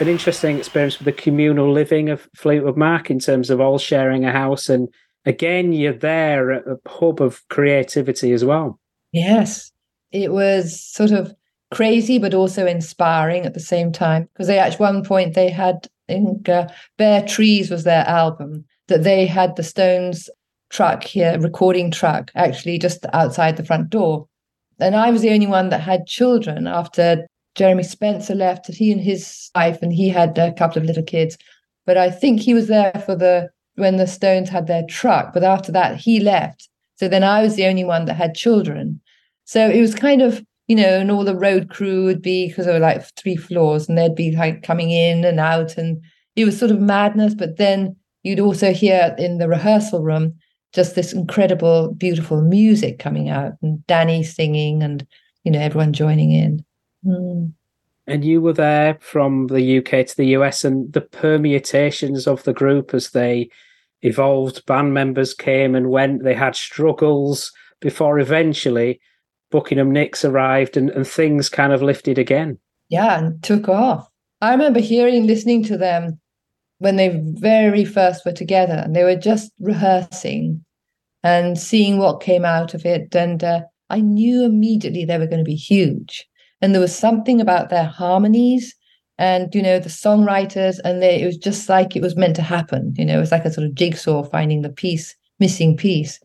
An 0.03 0.09
interesting 0.09 0.57
experience 0.57 0.99
with 0.99 1.05
the 1.05 1.21
communal 1.21 1.71
living 1.71 2.09
of 2.09 2.27
Fleetwood 2.35 2.77
Mac 2.77 3.09
in 3.09 3.19
terms 3.19 3.49
of 3.49 3.61
all 3.61 3.77
sharing 3.77 4.25
a 4.25 4.31
house. 4.31 4.67
And 4.67 4.89
again, 5.25 5.71
you're 5.71 5.93
there 5.93 6.51
at 6.51 6.67
a 6.67 6.77
hub 6.85 7.21
of 7.21 7.41
creativity 7.47 8.33
as 8.33 8.43
well. 8.43 8.79
Yes, 9.13 9.71
it 10.11 10.33
was 10.33 10.79
sort 10.79 11.11
of 11.11 11.33
crazy, 11.71 12.19
but 12.19 12.33
also 12.33 12.67
inspiring 12.67 13.45
at 13.45 13.53
the 13.53 13.61
same 13.61 13.93
time. 13.93 14.29
Because 14.33 14.47
they 14.47 14.59
at 14.59 14.77
one 14.79 15.05
point 15.05 15.35
they 15.35 15.49
had, 15.49 15.87
I 16.09 16.13
think, 16.13 16.49
uh, 16.49 16.67
Bare 16.97 17.25
Trees 17.25 17.71
was 17.71 17.85
their 17.85 18.05
album 18.05 18.65
that 18.89 19.03
they 19.03 19.25
had 19.25 19.55
the 19.55 19.63
Stones 19.63 20.29
truck 20.69 21.03
here, 21.03 21.39
recording 21.39 21.91
truck, 21.91 22.29
actually 22.35 22.77
just 22.77 23.05
outside 23.13 23.55
the 23.55 23.65
front 23.65 23.89
door. 23.89 24.27
And 24.79 24.95
I 24.95 25.11
was 25.11 25.21
the 25.21 25.31
only 25.31 25.47
one 25.47 25.69
that 25.69 25.79
had 25.79 26.07
children 26.07 26.67
after 26.67 27.25
Jeremy 27.55 27.83
Spencer 27.83 28.35
left. 28.35 28.67
He 28.67 28.91
and 28.91 29.01
his 29.01 29.49
wife, 29.55 29.81
and 29.81 29.93
he 29.93 30.09
had 30.09 30.37
a 30.37 30.53
couple 30.53 30.81
of 30.81 30.87
little 30.87 31.03
kids. 31.03 31.37
But 31.85 31.97
I 31.97 32.09
think 32.09 32.39
he 32.39 32.53
was 32.53 32.67
there 32.67 33.03
for 33.05 33.15
the 33.15 33.49
when 33.75 33.97
the 33.97 34.07
Stones 34.07 34.49
had 34.49 34.67
their 34.67 34.83
truck. 34.87 35.33
But 35.33 35.43
after 35.43 35.71
that, 35.71 35.97
he 35.97 36.19
left. 36.19 36.69
So 36.95 37.07
then 37.07 37.23
I 37.23 37.41
was 37.41 37.55
the 37.55 37.65
only 37.65 37.83
one 37.83 38.05
that 38.05 38.15
had 38.15 38.35
children. 38.35 39.01
So 39.45 39.69
it 39.69 39.81
was 39.81 39.95
kind 39.95 40.21
of, 40.21 40.43
you 40.67 40.75
know, 40.75 40.99
and 40.99 41.11
all 41.11 41.23
the 41.23 41.35
road 41.35 41.69
crew 41.69 42.05
would 42.05 42.21
be 42.21 42.47
because 42.47 42.65
there 42.65 42.75
were 42.75 42.79
like 42.79 43.03
three 43.17 43.35
floors 43.35 43.89
and 43.89 43.97
they'd 43.97 44.15
be 44.15 44.35
like 44.35 44.63
coming 44.63 44.91
in 44.91 45.25
and 45.25 45.39
out. 45.39 45.77
And 45.77 46.01
it 46.35 46.45
was 46.45 46.57
sort 46.57 46.71
of 46.71 46.79
madness. 46.79 47.33
But 47.33 47.57
then 47.57 47.95
you'd 48.21 48.39
also 48.39 48.73
hear 48.73 49.15
in 49.17 49.39
the 49.39 49.47
rehearsal 49.47 50.01
room 50.01 50.35
just 50.73 50.95
this 50.95 51.13
incredible, 51.13 51.93
beautiful 51.93 52.41
music 52.41 52.99
coming 52.99 53.29
out 53.29 53.53
and 53.61 53.85
Danny 53.85 54.23
singing 54.23 54.81
and, 54.81 55.05
you 55.43 55.51
know, 55.51 55.59
everyone 55.59 55.93
joining 55.93 56.31
in. 56.31 56.63
Mm. 57.05 57.53
And 58.05 58.25
you 58.25 58.41
were 58.41 58.53
there 58.53 58.97
from 58.99 59.47
the 59.47 59.77
UK 59.77 60.05
to 60.07 60.17
the 60.17 60.27
US, 60.37 60.65
and 60.65 60.91
the 60.91 61.01
permutations 61.01 62.27
of 62.27 62.43
the 62.43 62.53
group 62.53 62.93
as 62.93 63.11
they 63.11 63.49
evolved. 64.01 64.65
Band 64.65 64.93
members 64.93 65.33
came 65.33 65.75
and 65.75 65.89
went. 65.89 66.23
They 66.23 66.33
had 66.33 66.55
struggles 66.55 67.51
before 67.79 68.19
eventually 68.19 68.99
Buckingham 69.51 69.91
Nicks 69.91 70.25
arrived 70.25 70.75
and, 70.75 70.89
and 70.89 71.07
things 71.07 71.47
kind 71.47 71.71
of 71.71 71.81
lifted 71.81 72.17
again. 72.17 72.57
Yeah, 72.89 73.19
and 73.19 73.41
took 73.43 73.69
off. 73.69 74.09
I 74.41 74.51
remember 74.51 74.79
hearing, 74.79 75.25
listening 75.25 75.63
to 75.65 75.77
them 75.77 76.19
when 76.79 76.97
they 76.97 77.21
very 77.23 77.85
first 77.85 78.25
were 78.25 78.33
together, 78.33 78.81
and 78.83 78.95
they 78.95 79.03
were 79.03 79.15
just 79.15 79.51
rehearsing 79.59 80.65
and 81.23 81.57
seeing 81.57 81.99
what 81.99 82.21
came 82.21 82.43
out 82.43 82.73
of 82.73 82.85
it. 82.85 83.15
And 83.15 83.41
uh, 83.43 83.61
I 83.89 84.01
knew 84.01 84.43
immediately 84.43 85.05
they 85.05 85.17
were 85.17 85.27
going 85.27 85.37
to 85.37 85.49
be 85.49 85.55
huge 85.55 86.27
and 86.63 86.73
there 86.73 86.81
was 86.81 86.95
something 86.95 87.39
about 87.39 87.69
their 87.69 87.85
harmonies 87.85 88.73
and 89.19 89.53
you 89.53 89.61
know 89.61 89.77
the 89.77 89.89
songwriters 89.89 90.79
and 90.83 91.03
they, 91.03 91.21
it 91.21 91.25
was 91.27 91.37
just 91.37 91.69
like 91.69 91.95
it 91.95 92.01
was 92.01 92.15
meant 92.15 92.35
to 92.35 92.41
happen 92.41 92.95
you 92.97 93.05
know 93.05 93.17
it 93.17 93.19
was 93.19 93.31
like 93.31 93.45
a 93.45 93.53
sort 93.53 93.67
of 93.67 93.75
jigsaw 93.75 94.23
finding 94.23 94.63
the 94.63 94.69
piece 94.69 95.15
missing 95.39 95.75
piece. 95.75 96.19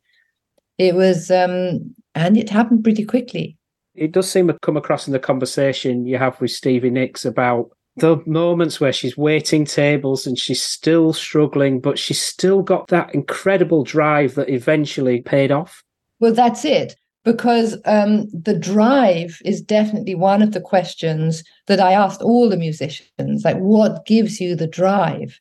It 0.79 0.95
was 0.95 1.31
um 1.31 1.95
and 2.15 2.37
it 2.37 2.51
happened 2.51 2.85
pretty 2.85 3.05
quickly. 3.05 3.57
It 3.95 4.13
does 4.13 4.31
seem 4.31 4.47
to 4.47 4.59
come 4.61 4.77
across 4.77 5.07
in 5.09 5.13
the 5.13 5.19
conversation 5.19 6.07
you 6.07 6.19
have 6.19 6.41
with 6.41 6.53
stevie 6.53 6.91
nicks 6.91 7.25
about 7.25 7.71
the 7.97 8.23
moments 8.27 8.81
where 8.81 8.93
she's 8.93 9.17
waiting 9.17 9.65
tables 9.65 10.25
and 10.25 10.39
she's 10.39 10.63
still 10.63 11.13
struggling 11.13 11.81
but 11.81 11.99
she's 11.99 12.23
still 12.23 12.63
got 12.63 12.87
that 12.89 13.13
incredible 13.13 13.83
drive 13.83 14.37
that 14.37 14.49
eventually 14.49 15.21
paid 15.21 15.51
off. 15.51 15.83
Well 16.21 16.33
that's 16.33 16.65
it 16.65 16.95
because 17.25 17.77
um, 17.85 18.27
the 18.33 18.59
drive 18.59 19.41
is 19.45 19.61
definitely 19.61 20.15
one 20.15 20.43
of 20.43 20.53
the 20.53 20.61
questions 20.61 21.43
that 21.67 21.81
I 21.81 21.93
asked 21.93 22.23
all 22.23 22.49
the 22.49 22.57
musicians. 22.57 23.45
Like, 23.45 23.59
what 23.59 24.07
gives 24.07 24.41
you 24.41 24.55
the 24.55 24.67
drive? 24.67 25.39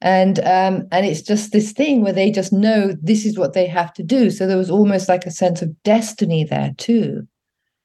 And 0.00 0.40
um, 0.40 0.88
and 0.90 1.06
it's 1.06 1.22
just 1.22 1.52
this 1.52 1.72
thing 1.72 2.02
where 2.02 2.12
they 2.12 2.30
just 2.30 2.52
know 2.52 2.96
this 3.00 3.24
is 3.24 3.38
what 3.38 3.52
they 3.52 3.66
have 3.66 3.92
to 3.94 4.02
do. 4.02 4.30
So 4.30 4.46
there 4.46 4.56
was 4.56 4.70
almost 4.70 5.08
like 5.08 5.26
a 5.26 5.30
sense 5.30 5.62
of 5.62 5.80
destiny 5.84 6.44
there 6.44 6.72
too. 6.76 7.26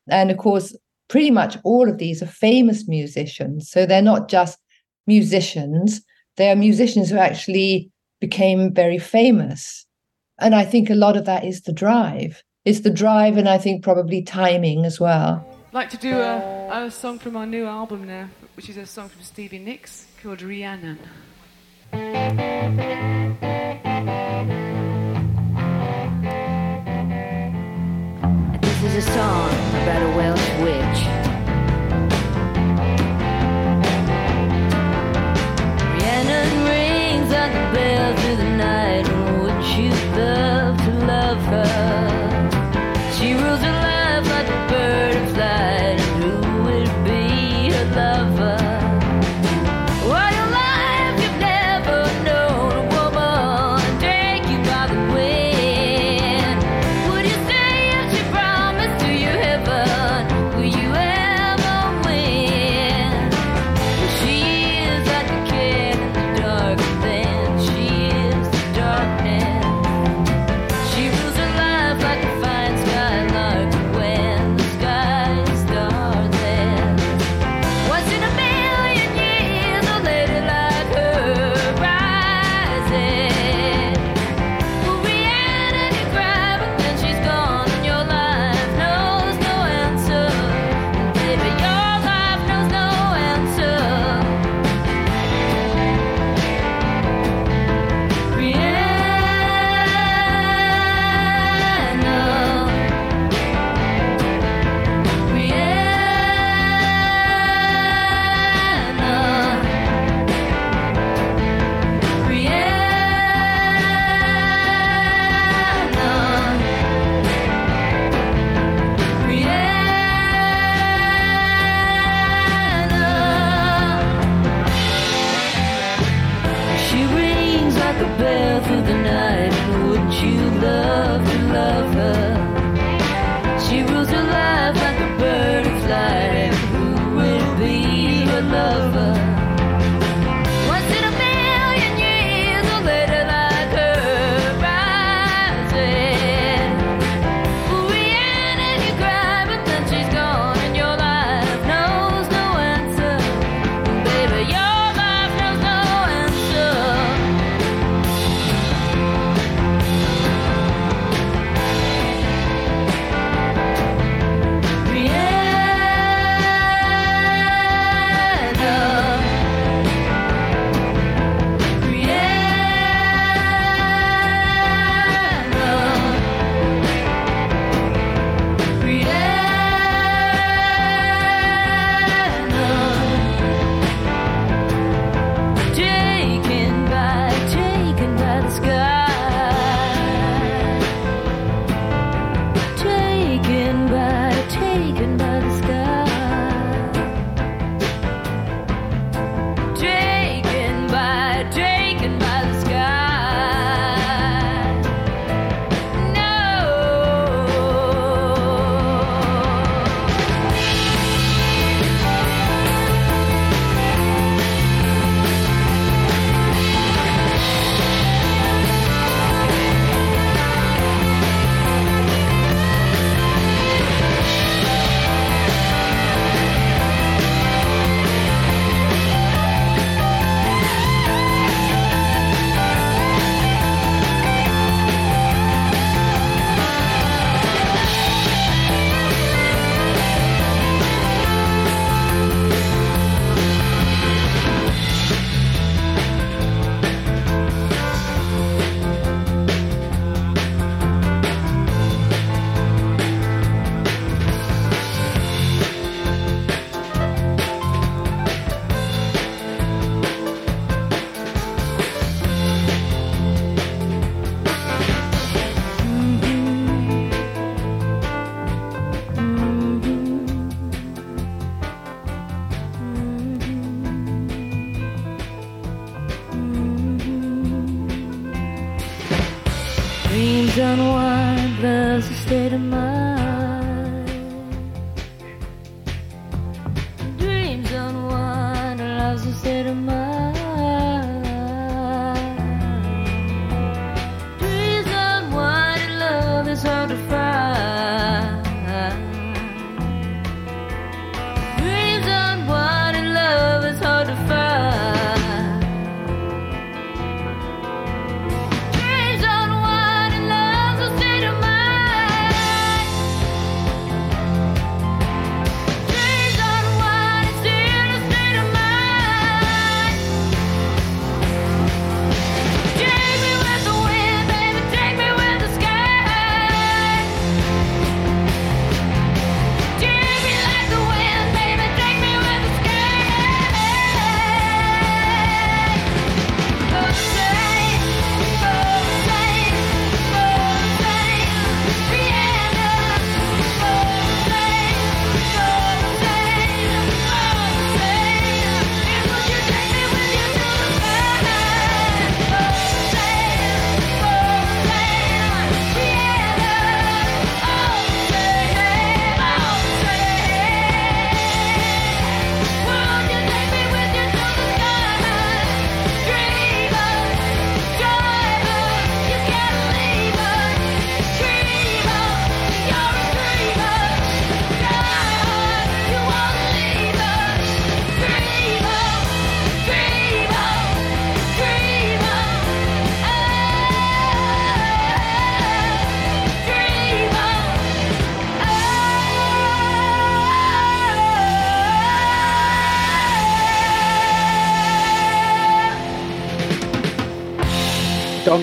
And 0.10 0.32
of 0.32 0.38
course, 0.38 0.76
pretty 1.10 1.30
much 1.30 1.58
all 1.64 1.88
of 1.88 2.00
these 2.00 2.24
are 2.24 2.28
famous 2.28 2.88
musicians. 2.88 3.70
So 3.70 3.86
they're 3.86 4.02
not 4.02 4.30
just 4.30 4.58
musicians; 5.06 6.02
they 6.38 6.50
are 6.50 6.56
musicians 6.56 7.12
who 7.12 7.18
actually 7.18 7.92
became 8.20 8.74
very 8.74 8.98
famous. 8.98 9.86
And 10.40 10.56
I 10.56 10.66
think 10.66 10.90
a 10.90 10.96
lot 10.96 11.18
of 11.18 11.26
that 11.26 11.46
is 11.46 11.62
the 11.62 11.74
drive 11.74 12.42
it's 12.68 12.82
the 12.82 12.90
drive 12.90 13.38
and 13.38 13.48
I 13.48 13.58
think 13.58 13.82
probably 13.82 14.22
timing 14.22 14.84
as 14.84 15.00
well. 15.00 15.48
I'd 15.70 15.74
like 15.74 15.90
to 15.92 15.98
do 15.98 16.20
a, 16.20 16.86
a 16.86 16.92
song 16.92 17.18
from 17.18 17.38
our 17.38 17.46
new 17.46 17.66
album 17.66 18.06
now, 18.06 18.28
which 18.58 18.68
is 18.70 18.76
a 18.76 18.86
song 18.86 19.08
from 19.08 19.22
Stevie 19.22 19.58
Nicks 19.58 20.06
called 20.22 20.42
Rhiannon. 20.42 21.00
This 28.62 28.84
is 28.84 28.96
a 28.98 29.12
song 29.14 29.50
about 29.84 30.02
a 30.02 30.18
Welsh 30.18 30.62
witch. 30.62 30.87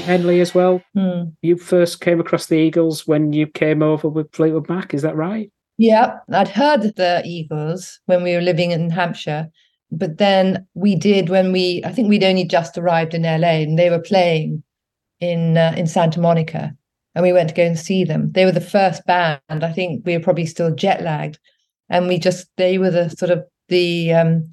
Henley 0.05 0.41
as 0.41 0.55
well. 0.55 0.83
Hmm. 0.95 1.31
You 1.43 1.57
first 1.57 2.01
came 2.01 2.21
across 2.21 2.47
the 2.47 2.57
Eagles 2.57 3.07
when 3.07 3.33
you 3.33 3.47
came 3.47 3.83
over 3.83 4.09
with 4.09 4.33
Fleetwood 4.33 4.69
Mac, 4.69 4.93
is 4.93 5.03
that 5.03 5.17
right? 5.17 5.51
Yeah, 5.79 6.19
I'd 6.31 6.49
heard 6.49 6.85
of 6.85 6.95
the 6.95 7.23
Eagles 7.25 8.01
when 8.07 8.23
we 8.23 8.35
were 8.35 8.41
living 8.41 8.71
in 8.71 8.91
Hampshire, 8.91 9.49
but 9.91 10.19
then 10.19 10.67
we 10.75 10.95
did 10.95 11.29
when 11.31 11.53
we 11.53 11.83
I 11.85 11.91
think 11.91 12.09
we'd 12.09 12.23
only 12.23 12.45
just 12.45 12.79
arrived 12.79 13.15
in 13.15 13.23
LA 13.23 13.63
and 13.63 13.79
they 13.79 13.91
were 13.91 14.01
playing 14.01 14.63
in 15.21 15.57
uh, 15.57 15.75
in 15.77 15.87
Santa 15.87 16.21
Monica, 16.21 16.73
and 17.15 17.23
we 17.23 17.33
went 17.33 17.49
to 17.49 17.55
go 17.55 17.65
and 17.65 17.79
see 17.79 18.05
them. 18.05 18.31
They 18.33 18.45
were 18.45 18.53
the 18.53 18.61
first 18.61 19.05
band. 19.07 19.41
I 19.49 19.73
think 19.73 20.05
we 20.05 20.17
were 20.17 20.23
probably 20.23 20.47
still 20.47 20.75
jet 20.75 21.03
lagged, 21.03 21.39
and 21.89 22.07
we 22.07 22.19
just 22.19 22.47
they 22.57 22.79
were 22.79 22.91
the 22.91 23.09
sort 23.09 23.31
of 23.31 23.45
the 23.69 24.13
um, 24.13 24.51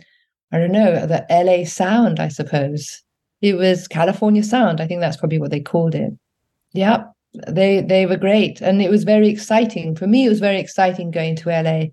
I 0.51 0.57
don't 0.57 0.71
know 0.71 1.05
the 1.05 1.25
LA 1.29 1.65
sound, 1.65 2.19
I 2.19 2.29
suppose. 2.29 3.03
It 3.41 3.55
was 3.55 3.87
California 3.87 4.43
sound. 4.43 4.79
I 4.79 4.87
think 4.87 5.01
that's 5.01 5.17
probably 5.17 5.39
what 5.39 5.51
they 5.51 5.59
called 5.59 5.95
it. 5.95 6.13
Yeah, 6.73 7.05
they 7.33 7.81
they 7.81 8.05
were 8.05 8.17
great 8.17 8.61
and 8.61 8.81
it 8.81 8.89
was 8.89 9.03
very 9.03 9.29
exciting 9.29 9.95
for 9.95 10.05
me 10.05 10.25
it 10.25 10.29
was 10.29 10.41
very 10.41 10.59
exciting 10.59 11.11
going 11.11 11.35
to 11.35 11.49
la 11.49 11.83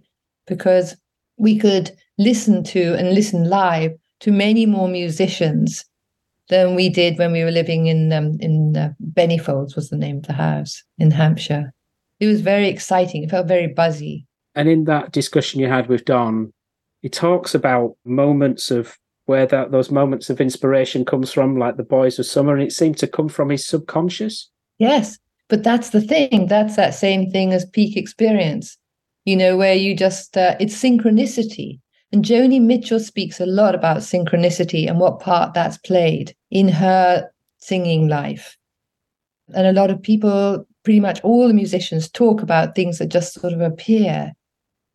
because 0.47 0.97
we 1.37 1.57
could 1.57 1.93
listen 2.19 2.65
to 2.65 2.95
and 2.95 3.15
listen 3.15 3.49
live 3.49 3.93
to 4.21 4.33
many 4.33 4.67
more 4.67 4.89
musicians 4.89 5.85
than 6.49 6.75
we 6.75 6.89
did 6.89 7.19
when 7.19 7.31
we 7.31 7.45
were 7.45 7.51
living 7.51 7.87
in 7.87 8.13
um, 8.13 8.37
in 8.41 8.77
uh, 8.77 8.93
Benifolds 9.13 9.77
was 9.77 9.91
the 9.91 9.97
name 9.97 10.19
of 10.19 10.27
the 10.27 10.33
house 10.33 10.83
in 10.99 11.11
Hampshire. 11.11 11.73
It 12.21 12.27
was 12.27 12.41
very 12.41 12.69
exciting. 12.69 13.23
It 13.23 13.31
felt 13.31 13.47
very 13.47 13.69
buzzy. 13.69 14.27
And 14.55 14.69
in 14.69 14.85
that 14.85 15.13
discussion 15.13 15.61
you 15.61 15.69
had 15.69 15.89
with 15.89 16.05
Don, 16.05 16.53
he 17.03 17.09
talks 17.09 17.55
about 17.55 17.97
moments 18.05 18.71
of 18.71 18.99
where 19.29 19.45
that 19.45 19.73
those 19.73 19.91
moments 19.91 20.31
of 20.31 20.41
inspiration 20.41 21.05
comes 21.05 21.31
from, 21.31 21.59
like 21.59 21.77
the 21.77 21.83
Boys 21.83 22.19
of 22.19 22.25
Summer, 22.25 22.55
and 22.55 22.63
it 22.63 22.73
seemed 22.73 22.97
to 22.97 23.07
come 23.07 23.29
from 23.29 23.51
his 23.51 23.67
subconscious. 23.67 24.49
Yes, 24.79 25.19
but 25.49 25.63
that's 25.63 25.91
the 25.91 26.01
thing. 26.01 26.47
That's 26.47 26.77
that 26.77 26.95
same 26.95 27.31
thing 27.31 27.53
as 27.53 27.67
peak 27.67 27.95
experience, 27.95 28.79
you 29.27 29.37
know, 29.37 29.55
where 29.55 29.75
you 29.75 29.95
just, 29.95 30.35
uh, 30.39 30.57
it's 30.59 30.83
synchronicity. 30.83 31.79
And 32.11 32.25
Joni 32.25 32.59
Mitchell 32.59 33.01
speaks 33.01 33.39
a 33.39 33.45
lot 33.45 33.75
about 33.75 33.99
synchronicity 33.99 34.89
and 34.89 34.99
what 34.99 35.21
part 35.21 35.53
that's 35.53 35.77
played 35.77 36.35
in 36.51 36.69
her 36.69 37.31
singing 37.59 38.09
life. 38.09 38.57
And 39.55 39.67
a 39.67 39.79
lot 39.79 39.91
of 39.91 40.03
people, 40.03 40.67
pretty 40.85 41.01
much 41.01 41.21
all 41.21 41.49
the 41.49 41.53
musicians, 41.53 42.09
talk 42.09 42.41
about 42.41 42.75
things 42.75 42.97
that 42.97 43.09
just 43.09 43.35
sort 43.35 43.53
of 43.53 43.61
appear. 43.61 44.33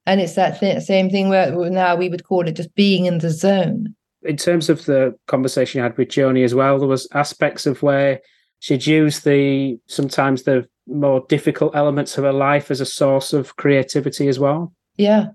And 0.08 0.20
it's 0.20 0.34
that 0.34 0.60
th- 0.60 0.82
same 0.82 1.12
thing 1.12 1.30
where 1.30 1.70
now 1.70 1.96
we 1.96 2.10
would 2.10 2.24
call 2.24 2.48
it 2.48 2.56
just 2.56 2.74
being 2.74 3.06
in 3.06 3.20
the 3.20 3.30
zone. 3.30 3.96
In 4.26 4.38
terms 4.38 4.70
of 4.70 4.86
the 4.86 5.16
conversation 5.28 5.80
you 5.80 5.84
had 5.84 5.98
with 5.98 6.10
Joni 6.10 6.44
as 6.44 6.56
well, 6.56 6.80
there 6.80 6.88
was 6.88 7.08
aspects 7.14 7.66
of 7.66 7.82
where 7.84 8.22
she'd 8.60 8.88
use 8.88 9.22
the 9.22 9.78
sometimes 9.88 10.44
the 10.44 10.68
more 10.88 11.26
difficult 11.30 11.76
elements 11.76 12.18
of 12.18 12.24
her 12.24 12.34
life 12.34 12.72
as 12.72 12.82
a 12.82 12.86
source 12.86 13.34
of 13.34 13.56
creativity 13.56 14.28
as 14.28 14.40
well. 14.40 14.74
Yeah. 14.98 15.28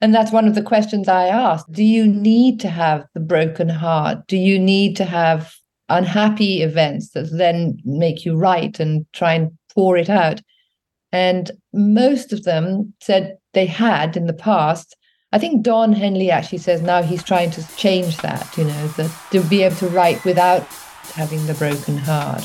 And 0.00 0.14
that's 0.14 0.32
one 0.32 0.46
of 0.46 0.54
the 0.54 0.62
questions 0.62 1.08
I 1.08 1.28
asked. 1.28 1.72
Do 1.72 1.82
you 1.82 2.06
need 2.06 2.60
to 2.60 2.68
have 2.68 3.06
the 3.14 3.20
broken 3.20 3.68
heart? 3.68 4.26
Do 4.26 4.36
you 4.36 4.58
need 4.58 4.96
to 4.96 5.04
have 5.04 5.54
unhappy 5.88 6.62
events 6.62 7.10
that 7.10 7.30
then 7.32 7.78
make 7.84 8.24
you 8.24 8.36
write 8.36 8.78
and 8.78 9.06
try 9.12 9.34
and 9.34 9.56
pour 9.74 9.96
it 9.96 10.10
out? 10.10 10.42
And 11.12 11.50
most 11.72 12.32
of 12.32 12.44
them 12.44 12.92
said 13.00 13.38
they 13.54 13.66
had 13.66 14.16
in 14.16 14.26
the 14.26 14.34
past. 14.34 14.96
I 15.32 15.38
think 15.38 15.62
Don 15.62 15.92
Henley 15.92 16.30
actually 16.30 16.58
says 16.58 16.82
now 16.82 17.02
he's 17.02 17.22
trying 17.22 17.50
to 17.52 17.76
change 17.76 18.18
that, 18.18 18.56
you 18.56 18.64
know, 18.64 18.86
that 18.88 19.10
to 19.32 19.40
be 19.40 19.62
able 19.62 19.76
to 19.76 19.88
write 19.88 20.24
without 20.24 20.62
having 21.14 21.44
the 21.46 21.54
broken 21.54 21.96
heart. 21.96 22.44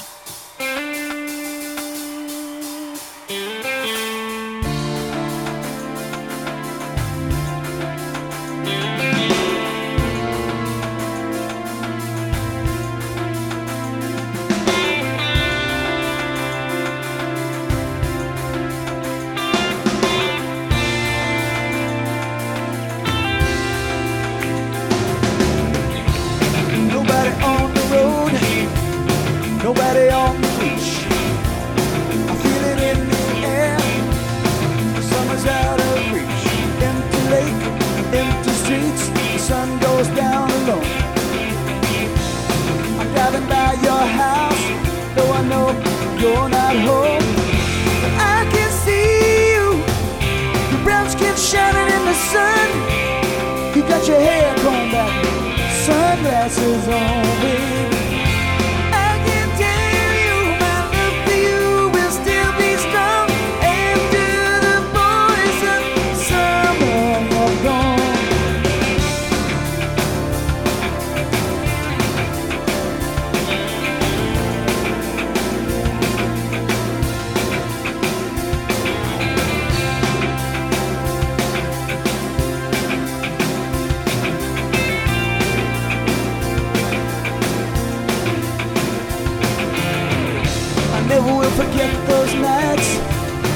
never 91.12 91.34
will 91.36 91.56
forget 91.64 91.94
those 92.08 92.34
nights. 92.36 92.90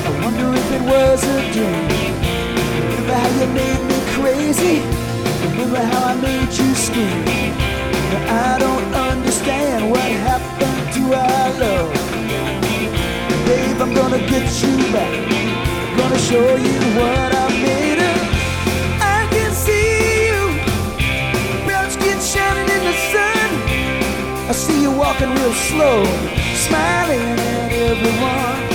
I 0.08 0.12
wonder 0.24 0.48
if 0.60 0.68
it 0.78 0.84
was 0.94 1.20
a 1.24 1.40
dream. 1.56 1.88
Remember 2.84 3.16
how 3.24 3.32
you 3.40 3.48
made 3.62 3.84
me 3.92 4.00
crazy. 4.18 4.78
Remember 5.46 5.82
how 5.92 6.02
I 6.12 6.16
made 6.28 6.52
you 6.60 6.70
scream. 6.86 7.22
Now 8.12 8.48
I 8.48 8.60
don't 8.66 8.88
understand 9.10 9.90
what 9.90 10.08
happened 10.30 10.84
to 10.96 11.04
our 11.24 11.48
love. 11.64 11.92
Babe, 13.48 13.80
I'm 13.84 13.94
gonna 13.94 14.22
get 14.34 14.46
you 14.64 14.76
back. 14.92 15.14
I'm 15.88 15.98
gonna 15.98 16.22
show 16.32 16.48
you 16.68 16.78
what 17.00 17.30
I 17.44 17.46
made 17.68 18.02
of. 18.12 18.22
I 19.18 19.20
can 19.36 19.52
see 19.66 19.90
you, 20.28 20.42
brown 21.66 21.90
skin 21.90 22.20
shining 22.20 22.70
in 22.78 22.84
the 22.90 22.96
sun. 23.14 23.50
I 24.50 24.54
see 24.64 24.82
you 24.82 24.92
walking 24.92 25.32
real 25.40 25.54
slow 25.70 26.45
smiling 26.66 27.40
at 27.40 27.72
everyone. 27.72 28.75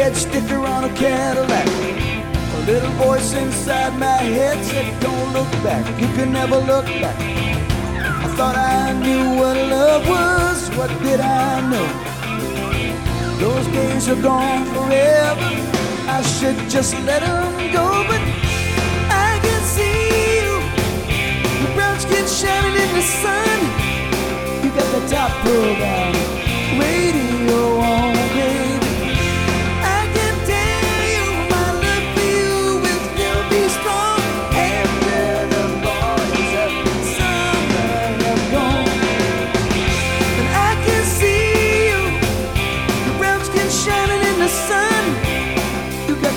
A 0.00 0.14
sticker 0.14 0.58
on 0.58 0.84
a 0.84 0.92
Cadillac. 0.94 1.66
A 2.56 2.60
little 2.66 2.90
voice 2.92 3.32
inside 3.34 3.96
my 3.98 4.20
head 4.36 4.64
said, 4.64 5.00
Don't 5.00 5.32
look 5.32 5.50
back, 5.62 5.84
you 6.00 6.08
can 6.16 6.32
never 6.32 6.56
look 6.56 6.86
back. 7.02 7.18
I 8.24 8.28
thought 8.36 8.56
I 8.56 8.92
knew 8.92 9.38
what 9.38 9.56
love 9.56 10.08
was, 10.08 10.68
what 10.76 10.90
did 11.02 11.20
I 11.20 11.60
know? 11.70 11.88
Those 13.38 13.66
days 13.68 14.08
are 14.08 14.20
gone 14.20 14.64
forever. 14.74 15.50
I 16.16 16.22
should 16.22 16.58
just 16.68 16.94
let 17.04 17.20
them 17.20 17.72
go, 17.72 17.86
but 18.10 18.22
I 19.28 19.38
can 19.44 19.62
see 19.74 19.98
you. 20.38 20.50
Your 21.62 21.72
brown 21.76 21.98
skin 22.00 22.26
shining 22.26 22.76
in 22.82 22.90
the 22.98 23.02
sun. 23.22 23.58
You 24.62 24.70
got 24.78 24.88
the 24.96 25.02
top 25.14 25.30
program, 25.44 26.14
radio 26.78 27.78
on, 27.92 28.03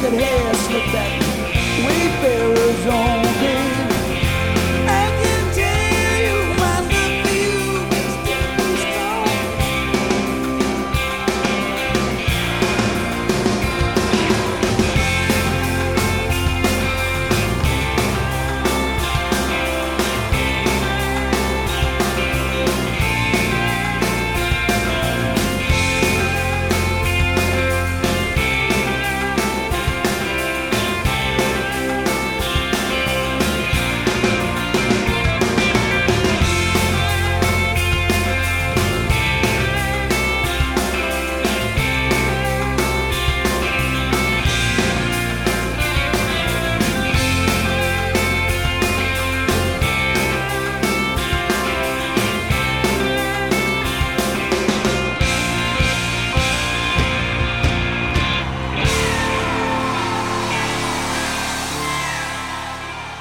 That 0.07 0.21
hair 0.21 0.53
slicked 0.53 0.93
back, 0.93 1.19
wayfarers 1.85 2.56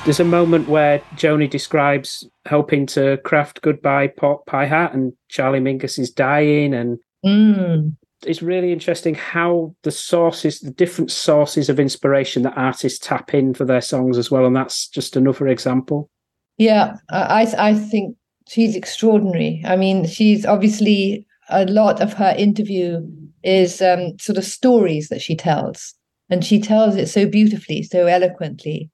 There's 0.07 0.21
a 0.21 0.25
moment 0.25 0.69
where 0.69 1.01
Joni 1.17 1.51
describes 1.51 2.25
helping 2.45 2.87
to 2.87 3.17
craft 3.25 3.61
Goodbye 3.63 4.07
Pork 4.07 4.47
Pie 4.47 4.67
Hat 4.67 4.95
and 4.95 5.13
Charlie 5.29 5.59
Mingus 5.59 5.99
is 5.99 6.13
dying. 6.13 6.75
And 6.75 7.01
Mm. 7.25 7.97
it's 8.25 8.41
really 8.41 8.73
interesting 8.73 9.17
how 9.17 9.75
the 9.83 9.91
sources, 9.91 10.61
the 10.61 10.71
different 10.71 11.11
sources 11.11 11.69
of 11.69 11.81
inspiration 11.81 12.45
that 12.45 12.57
artists 12.57 13.05
tap 13.05 13.35
in 13.35 13.53
for 13.53 13.65
their 13.65 13.81
songs 13.81 14.17
as 14.17 14.31
well. 14.31 14.47
And 14.47 14.55
that's 14.55 14.87
just 14.87 15.17
another 15.17 15.49
example. 15.49 16.09
Yeah, 16.57 16.99
I 17.11 17.43
I 17.43 17.71
I 17.71 17.75
think 17.75 18.17
she's 18.47 18.77
extraordinary. 18.77 19.61
I 19.67 19.75
mean, 19.75 20.07
she's 20.07 20.47
obviously 20.47 21.27
a 21.51 21.65
lot 21.65 22.01
of 22.01 22.13
her 22.13 22.33
interview 22.39 23.01
is 23.43 23.83
um, 23.83 24.17
sort 24.21 24.39
of 24.39 24.45
stories 24.45 25.09
that 25.09 25.21
she 25.21 25.35
tells, 25.35 25.95
and 26.31 26.45
she 26.45 26.61
tells 26.61 26.95
it 26.95 27.09
so 27.09 27.27
beautifully, 27.27 27.83
so 27.83 28.07
eloquently. 28.07 28.89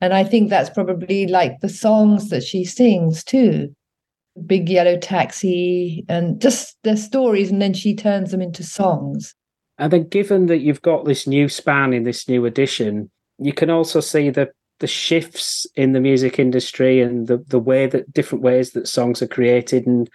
And 0.00 0.14
I 0.14 0.24
think 0.24 0.48
that's 0.48 0.70
probably 0.70 1.26
like 1.26 1.60
the 1.60 1.68
songs 1.68 2.30
that 2.30 2.44
she 2.44 2.64
sings 2.64 3.24
too. 3.24 3.74
Big 4.46 4.68
Yellow 4.68 4.96
Taxi, 4.96 6.04
and 6.08 6.40
just 6.40 6.76
the 6.84 6.96
stories, 6.96 7.50
and 7.50 7.60
then 7.60 7.74
she 7.74 7.94
turns 7.94 8.30
them 8.30 8.40
into 8.40 8.62
songs. 8.62 9.34
And 9.78 9.92
then, 9.92 10.08
given 10.08 10.46
that 10.46 10.58
you've 10.58 10.82
got 10.82 11.04
this 11.04 11.26
new 11.26 11.48
span 11.48 11.92
in 11.92 12.04
this 12.04 12.28
new 12.28 12.44
edition, 12.46 13.10
you 13.38 13.52
can 13.52 13.70
also 13.70 14.00
see 14.00 14.30
the 14.30 14.50
the 14.80 14.86
shifts 14.86 15.66
in 15.74 15.90
the 15.90 16.00
music 16.00 16.38
industry 16.38 17.00
and 17.00 17.26
the 17.26 17.38
the 17.48 17.58
way 17.58 17.86
that 17.86 18.12
different 18.12 18.42
ways 18.42 18.72
that 18.72 18.86
songs 18.86 19.22
are 19.22 19.28
created, 19.28 19.86
and 19.86 20.08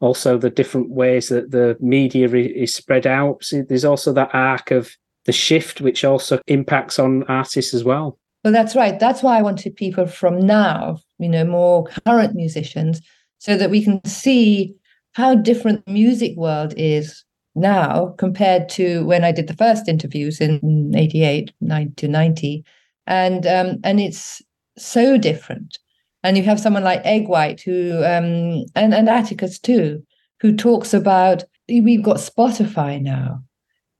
also 0.00 0.36
the 0.36 0.50
different 0.50 0.90
ways 0.90 1.28
that 1.28 1.50
the 1.50 1.76
media 1.80 2.28
is 2.28 2.74
spread 2.74 3.06
out. 3.06 3.42
So 3.42 3.62
there's 3.62 3.84
also 3.84 4.12
that 4.12 4.34
arc 4.34 4.70
of 4.70 4.90
the 5.24 5.32
shift, 5.32 5.80
which 5.80 6.04
also 6.04 6.40
impacts 6.46 6.98
on 6.98 7.22
artists 7.24 7.72
as 7.72 7.84
well. 7.84 8.18
Well, 8.44 8.52
that's 8.52 8.76
right. 8.76 9.00
That's 9.00 9.22
why 9.22 9.38
I 9.38 9.42
wanted 9.42 9.74
people 9.74 10.06
from 10.06 10.38
now, 10.38 10.98
you 11.18 11.30
know, 11.30 11.44
more 11.44 11.86
current 12.06 12.34
musicians, 12.34 13.00
so 13.38 13.56
that 13.56 13.70
we 13.70 13.82
can 13.82 14.04
see 14.04 14.74
how 15.12 15.34
different 15.34 15.84
the 15.86 15.92
music 15.92 16.36
world 16.36 16.74
is 16.76 17.24
now 17.54 18.14
compared 18.18 18.68
to 18.68 19.04
when 19.06 19.24
I 19.24 19.32
did 19.32 19.46
the 19.46 19.56
first 19.56 19.88
interviews 19.88 20.40
in 20.40 20.92
88, 20.94 21.52
90 21.60 21.94
to 21.94 22.08
90. 22.08 22.64
And 23.06 23.46
um, 23.46 23.78
and 23.82 23.98
it's 23.98 24.42
so 24.76 25.16
different. 25.16 25.78
And 26.22 26.36
you 26.36 26.42
have 26.42 26.60
someone 26.60 26.84
like 26.84 27.00
Eg 27.04 27.28
White 27.28 27.62
who 27.62 28.02
um 28.04 28.64
and, 28.74 28.92
and 28.92 29.08
Atticus 29.08 29.58
too, 29.58 30.02
who 30.40 30.54
talks 30.54 30.92
about 30.92 31.44
we've 31.68 32.02
got 32.02 32.16
Spotify 32.16 33.00
now 33.00 33.42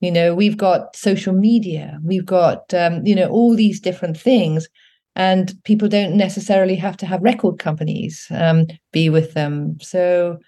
you 0.04 0.10
know 0.10 0.34
we've 0.34 0.56
got 0.56 0.94
social 0.94 1.32
media 1.32 1.98
we've 2.02 2.26
got 2.26 2.72
um, 2.74 3.04
you 3.06 3.14
know 3.14 3.28
all 3.28 3.54
these 3.56 3.80
different 3.80 4.16
things 4.16 4.68
and 5.16 5.54
people 5.64 5.88
don't 5.88 6.16
necessarily 6.16 6.74
have 6.76 6.96
to 6.96 7.06
have 7.06 7.22
record 7.22 7.58
companies 7.58 8.26
um, 8.30 8.66
be 8.92 9.08
with 9.08 9.34
them. 9.34 9.76
So 9.80 10.38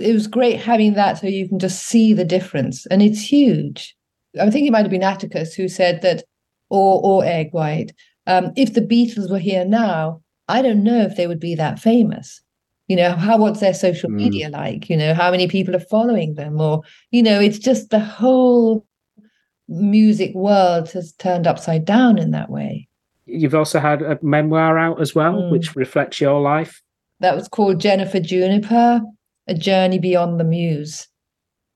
it 0.00 0.12
was 0.12 0.26
great 0.26 0.60
having 0.60 0.94
that 0.94 1.18
so 1.18 1.26
you 1.26 1.48
can 1.48 1.58
just 1.58 1.82
see 1.82 2.12
the 2.12 2.24
difference 2.24 2.86
and 2.86 3.02
it's 3.02 3.20
huge. 3.20 3.96
I 4.40 4.50
think 4.50 4.66
it 4.66 4.70
might 4.70 4.82
have 4.82 4.90
been 4.90 5.02
atticus 5.02 5.54
who 5.54 5.68
said 5.68 6.02
that 6.02 6.24
or 6.70 7.00
or 7.02 7.24
Eg 7.24 7.48
White 7.52 7.92
um, 8.26 8.52
if 8.56 8.74
the 8.74 8.82
beatles 8.82 9.30
were 9.30 9.38
here 9.38 9.64
now 9.64 10.20
i 10.48 10.60
don't 10.62 10.84
know 10.84 11.00
if 11.00 11.16
they 11.16 11.26
would 11.26 11.40
be 11.40 11.54
that 11.54 11.78
famous 11.78 12.42
you 12.88 12.96
know 12.96 13.12
how 13.12 13.36
what's 13.38 13.60
their 13.60 13.74
social 13.74 14.10
Mm. 14.10 14.14
media 14.14 14.48
like 14.48 14.88
you 14.90 14.96
know 14.96 15.14
how 15.14 15.30
many 15.30 15.46
people 15.46 15.76
are 15.76 15.80
following 15.94 16.34
them 16.34 16.60
or 16.60 16.82
you 17.10 17.22
know 17.22 17.38
it's 17.40 17.58
just 17.58 17.90
the 17.90 18.00
whole 18.00 18.84
music 19.68 20.34
world 20.34 20.90
has 20.92 21.12
turned 21.12 21.46
upside 21.46 21.84
down 21.84 22.18
in 22.18 22.30
that 22.32 22.50
way 22.50 22.88
You've 23.30 23.54
also 23.54 23.78
had 23.78 24.00
a 24.00 24.18
memoir 24.22 24.78
out 24.78 25.02
as 25.02 25.14
well, 25.14 25.34
Mm. 25.34 25.50
which 25.50 25.76
reflects 25.76 26.18
your 26.18 26.40
life. 26.40 26.80
that 27.20 27.34
was 27.34 27.46
called 27.46 27.78
Jennifer 27.78 28.20
Juniper, 28.20 29.02
A 29.48 29.54
Journey 29.54 29.98
Beyond 29.98 30.40
the 30.40 30.44
Muse. 30.44 31.08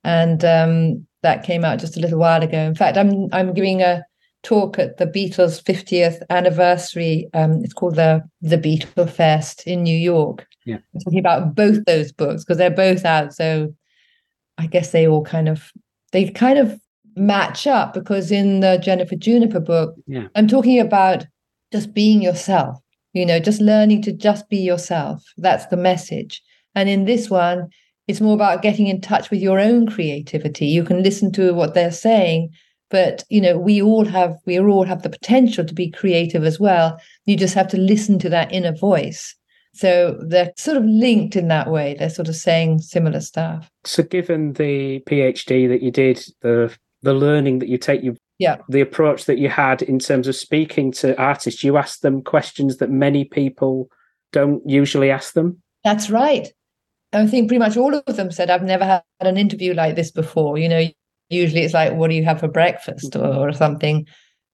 And 0.02 0.42
um, 0.46 1.06
that 1.22 1.42
came 1.42 1.62
out 1.62 1.78
just 1.78 1.96
a 1.98 2.00
little 2.00 2.18
while 2.18 2.42
ago. 2.42 2.58
In 2.58 2.74
fact, 2.74 2.96
I'm 2.96 3.28
I'm 3.34 3.52
giving 3.52 3.82
a 3.82 4.02
talk 4.42 4.78
at 4.78 4.96
the 4.96 5.06
Beatles 5.06 5.62
50th 5.62 6.22
anniversary. 6.30 7.28
Um, 7.34 7.60
it's 7.62 7.74
called 7.74 7.96
the 7.96 8.22
the 8.40 8.56
Beatle 8.56 9.10
Fest 9.10 9.66
in 9.66 9.82
New 9.82 9.98
York. 9.98 10.46
Yeah. 10.64 10.76
I'm 10.94 11.00
talking 11.00 11.18
about 11.18 11.54
both 11.54 11.84
those 11.86 12.12
books 12.12 12.44
because 12.44 12.58
they're 12.58 12.70
both 12.70 13.04
out. 13.04 13.32
So 13.34 13.74
I 14.58 14.66
guess 14.66 14.92
they 14.92 15.06
all 15.06 15.24
kind 15.24 15.48
of 15.48 15.72
they 16.12 16.30
kind 16.30 16.58
of 16.58 16.78
match 17.16 17.66
up 17.66 17.94
because 17.94 18.30
in 18.30 18.60
the 18.60 18.78
Jennifer 18.82 19.16
Juniper 19.16 19.60
book, 19.60 19.94
Yeah. 20.06 20.28
I'm 20.34 20.48
talking 20.48 20.78
about 20.80 21.26
just 21.72 21.94
being 21.94 22.22
yourself, 22.22 22.78
you 23.12 23.26
know, 23.26 23.38
just 23.38 23.60
learning 23.60 24.02
to 24.02 24.12
just 24.12 24.48
be 24.48 24.58
yourself. 24.58 25.22
That's 25.36 25.66
the 25.66 25.76
message. 25.76 26.42
And 26.74 26.88
in 26.88 27.04
this 27.04 27.28
one, 27.28 27.68
it's 28.08 28.20
more 28.20 28.34
about 28.34 28.62
getting 28.62 28.88
in 28.88 29.00
touch 29.00 29.30
with 29.30 29.40
your 29.40 29.60
own 29.60 29.88
creativity. 29.88 30.66
You 30.66 30.84
can 30.84 31.02
listen 31.02 31.32
to 31.32 31.54
what 31.54 31.74
they're 31.74 31.92
saying, 31.92 32.50
but 32.90 33.24
you 33.30 33.40
know, 33.40 33.58
we 33.58 33.80
all 33.80 34.04
have 34.04 34.36
we 34.44 34.58
all 34.58 34.84
have 34.84 35.02
the 35.02 35.10
potential 35.10 35.64
to 35.64 35.74
be 35.74 35.90
creative 35.90 36.44
as 36.44 36.58
well. 36.58 37.00
You 37.26 37.36
just 37.36 37.54
have 37.54 37.68
to 37.68 37.78
listen 37.78 38.18
to 38.20 38.28
that 38.30 38.52
inner 38.52 38.74
voice. 38.74 39.34
So 39.74 40.18
they're 40.20 40.52
sort 40.56 40.76
of 40.76 40.84
linked 40.84 41.34
in 41.34 41.48
that 41.48 41.70
way. 41.70 41.94
They're 41.98 42.10
sort 42.10 42.28
of 42.28 42.36
saying 42.36 42.80
similar 42.80 43.20
stuff. 43.20 43.70
So, 43.84 44.02
given 44.02 44.52
the 44.54 45.00
PhD 45.08 45.68
that 45.68 45.82
you 45.82 45.90
did, 45.90 46.22
the 46.42 46.74
the 47.02 47.14
learning 47.14 47.58
that 47.60 47.68
you 47.68 47.78
take, 47.78 48.02
you 48.02 48.16
Yeah. 48.38 48.58
the 48.68 48.80
approach 48.80 49.24
that 49.24 49.38
you 49.38 49.48
had 49.48 49.82
in 49.82 49.98
terms 49.98 50.28
of 50.28 50.36
speaking 50.36 50.92
to 50.92 51.18
artists, 51.20 51.64
you 51.64 51.76
asked 51.76 52.02
them 52.02 52.22
questions 52.22 52.76
that 52.76 52.90
many 52.90 53.24
people 53.24 53.88
don't 54.32 54.62
usually 54.68 55.10
ask 55.10 55.34
them. 55.34 55.60
That's 55.84 56.10
right. 56.10 56.48
I 57.12 57.26
think 57.26 57.48
pretty 57.48 57.58
much 57.58 57.76
all 57.76 57.94
of 57.94 58.16
them 58.16 58.30
said, 58.30 58.50
I've 58.50 58.62
never 58.62 58.84
had 58.84 59.02
an 59.20 59.36
interview 59.36 59.74
like 59.74 59.96
this 59.96 60.10
before. 60.10 60.58
You 60.58 60.68
know, 60.68 60.86
usually 61.28 61.62
it's 61.62 61.74
like, 61.74 61.92
what 61.94 62.08
do 62.08 62.14
you 62.14 62.24
have 62.24 62.40
for 62.40 62.48
breakfast 62.48 63.16
or, 63.16 63.26
or 63.48 63.52
something. 63.52 64.06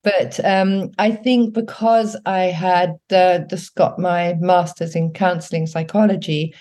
But 0.04 0.42
um, 0.44 0.90
I 0.98 1.10
think 1.10 1.54
because 1.54 2.16
I 2.24 2.44
had 2.44 2.98
uh, 3.10 3.40
just 3.50 3.74
got 3.74 3.98
my 3.98 4.34
master's 4.40 4.94
in 4.94 5.12
counseling 5.12 5.66
psychology, 5.66 6.54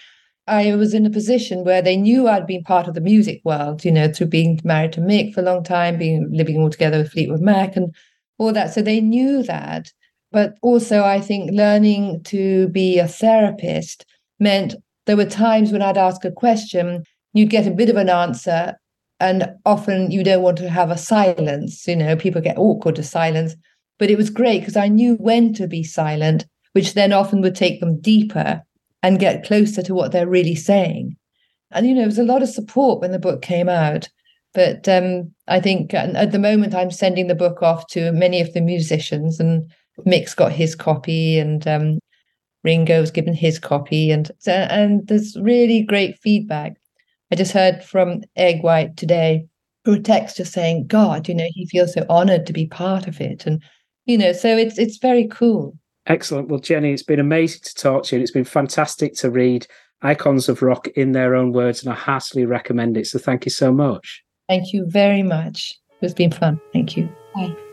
I 0.47 0.75
was 0.75 0.93
in 0.93 1.05
a 1.05 1.09
position 1.09 1.63
where 1.63 1.81
they 1.81 1.97
knew 1.97 2.27
I'd 2.27 2.47
been 2.47 2.63
part 2.63 2.87
of 2.87 2.93
the 2.93 3.01
music 3.01 3.41
world, 3.43 3.83
you 3.83 3.91
know, 3.91 4.11
through 4.11 4.27
being 4.27 4.59
married 4.63 4.93
to 4.93 5.01
Mick 5.01 5.33
for 5.33 5.41
a 5.41 5.43
long 5.43 5.63
time, 5.63 5.97
being 5.97 6.29
living 6.31 6.57
all 6.57 6.69
together 6.69 6.99
with 6.99 7.11
Fleetwood 7.11 7.41
Mac 7.41 7.75
and 7.75 7.93
all 8.37 8.53
that. 8.53 8.73
So 8.73 8.81
they 8.81 9.01
knew 9.01 9.43
that. 9.43 9.91
But 10.31 10.55
also, 10.61 11.03
I 11.03 11.19
think 11.19 11.51
learning 11.51 12.23
to 12.25 12.69
be 12.69 12.97
a 12.97 13.07
therapist 13.07 14.05
meant 14.39 14.75
there 15.05 15.17
were 15.17 15.25
times 15.25 15.71
when 15.71 15.81
I'd 15.81 15.97
ask 15.97 16.23
a 16.25 16.31
question, 16.31 17.03
you'd 17.33 17.49
get 17.49 17.67
a 17.67 17.71
bit 17.71 17.89
of 17.89 17.97
an 17.97 18.09
answer, 18.09 18.77
and 19.19 19.49
often 19.65 20.11
you 20.11 20.23
don't 20.23 20.43
want 20.43 20.57
to 20.59 20.69
have 20.69 20.91
a 20.91 20.97
silence. 20.97 21.87
You 21.87 21.95
know, 21.95 22.15
people 22.15 22.41
get 22.41 22.57
awkward 22.57 22.95
to 22.95 23.03
silence. 23.03 23.55
But 23.99 24.11
it 24.11 24.17
was 24.17 24.29
great 24.29 24.59
because 24.59 24.77
I 24.77 24.87
knew 24.87 25.15
when 25.15 25.53
to 25.53 25.67
be 25.67 25.83
silent, 25.83 26.45
which 26.73 26.93
then 26.93 27.13
often 27.13 27.41
would 27.41 27.55
take 27.55 27.79
them 27.79 27.99
deeper 27.99 28.61
and 29.01 29.19
get 29.19 29.45
closer 29.45 29.81
to 29.81 29.95
what 29.95 30.11
they're 30.11 30.27
really 30.27 30.55
saying. 30.55 31.17
And, 31.71 31.87
you 31.87 31.93
know, 31.93 32.01
there 32.01 32.07
was 32.07 32.19
a 32.19 32.23
lot 32.23 32.43
of 32.43 32.49
support 32.49 33.01
when 33.01 33.11
the 33.11 33.19
book 33.19 33.41
came 33.41 33.69
out. 33.69 34.07
But 34.53 34.87
um, 34.87 35.31
I 35.47 35.59
think 35.59 35.93
at 35.93 36.31
the 36.31 36.39
moment 36.39 36.73
I'm 36.73 36.91
sending 36.91 37.27
the 37.27 37.35
book 37.35 37.61
off 37.61 37.87
to 37.87 38.11
many 38.11 38.41
of 38.41 38.53
the 38.53 38.61
musicians, 38.61 39.39
and 39.39 39.69
Mick's 40.05 40.33
got 40.33 40.51
his 40.51 40.73
copy, 40.73 41.37
and 41.37 41.67
um, 41.67 41.99
Ringo's 42.63 43.11
given 43.11 43.33
his 43.33 43.59
copy, 43.59 44.09
and 44.09 44.31
and 44.47 45.05
there's 45.07 45.37
really 45.39 45.83
great 45.83 46.17
feedback. 46.19 46.77
I 47.31 47.35
just 47.35 47.51
heard 47.51 47.83
from 47.83 48.23
Eg 48.35 48.63
White 48.63 48.97
today 48.97 49.45
through 49.83 49.95
a 49.95 49.99
text 49.99 50.37
just 50.37 50.53
saying, 50.53 50.87
"God, 50.87 51.27
you 51.27 51.35
know, 51.35 51.47
he 51.53 51.65
feels 51.67 51.93
so 51.93 52.05
honoured 52.09 52.45
to 52.47 52.53
be 52.53 52.65
part 52.65 53.07
of 53.07 53.19
it," 53.21 53.45
and 53.45 53.61
you 54.05 54.17
know, 54.17 54.31
so 54.31 54.57
it's 54.57 54.77
it's 54.77 54.97
very 54.97 55.27
cool. 55.27 55.77
Excellent. 56.05 56.47
Well, 56.47 56.59
Jenny, 56.59 56.93
it's 56.93 57.03
been 57.03 57.19
amazing 57.19 57.61
to 57.65 57.75
talk 57.75 58.05
to 58.05 58.15
you. 58.15 58.19
and 58.19 58.23
It's 58.23 58.31
been 58.31 58.45
fantastic 58.45 59.13
to 59.15 59.29
read 59.29 59.67
Icons 60.01 60.47
of 60.47 60.61
Rock 60.61 60.87
in 60.89 61.11
their 61.11 61.35
own 61.35 61.51
words, 61.51 61.83
and 61.83 61.91
I 61.91 61.95
heartily 61.95 62.45
recommend 62.45 62.97
it. 62.97 63.07
So 63.07 63.19
thank 63.19 63.45
you 63.45 63.51
so 63.51 63.73
much. 63.73 64.23
Thank 64.47 64.71
you 64.71 64.85
very 64.87 65.23
much. 65.23 65.73
It's 66.01 66.13
been 66.13 66.31
fun. 66.31 66.61
Thank 66.71 66.95
you. 66.95 67.09
Bye. 67.35 67.66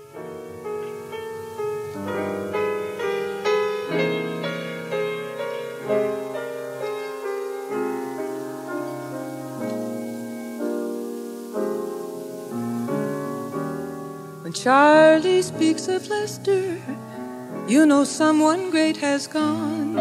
Charlie 14.65 15.43
speaks 15.43 15.89
of 15.89 16.09
Lester, 16.09 16.81
you 17.69 17.85
know 17.85 18.03
someone 18.03 18.71
great 18.71 18.97
has 18.97 19.27
gone. 19.27 19.93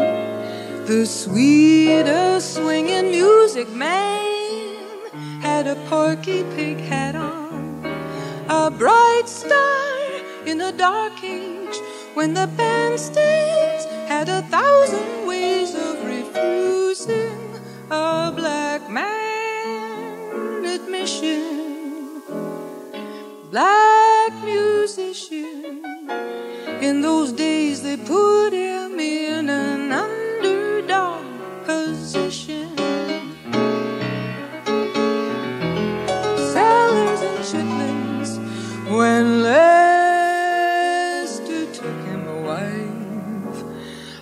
The 0.86 1.04
sweetest 1.04 2.54
swinging 2.54 3.10
music 3.10 3.68
man 3.68 4.96
had 5.42 5.66
a 5.66 5.74
porky 5.90 6.44
pig 6.56 6.78
hat 6.78 7.14
on. 7.14 7.84
A 8.48 8.70
bright 8.70 9.24
star 9.26 10.46
in 10.46 10.62
a 10.62 10.72
dark 10.72 11.22
age 11.22 11.76
when 12.14 12.32
the 12.32 12.48
bandstands 12.56 13.84
had 14.08 14.30
a 14.30 14.40
thousand 14.48 15.26
ways 15.26 15.74
of 15.74 16.02
refusing 16.06 17.60
a 17.90 18.32
black 18.34 18.88
man 18.88 20.64
admission 20.64 22.22
black 23.50 24.03
musician. 24.44 25.82
In 26.80 27.00
those 27.00 27.32
days, 27.32 27.82
they 27.82 27.96
put 27.96 28.50
him 28.52 29.00
in 29.00 29.48
an 29.48 29.92
underdog 29.92 31.24
position. 31.64 32.76
Cellars 36.52 37.20
and 37.30 37.38
chitlins 37.50 38.30
when 38.96 39.42
Lester 39.42 40.52
took 41.72 41.98
him 42.10 42.28
a 42.28 42.40
wife. 42.50 43.58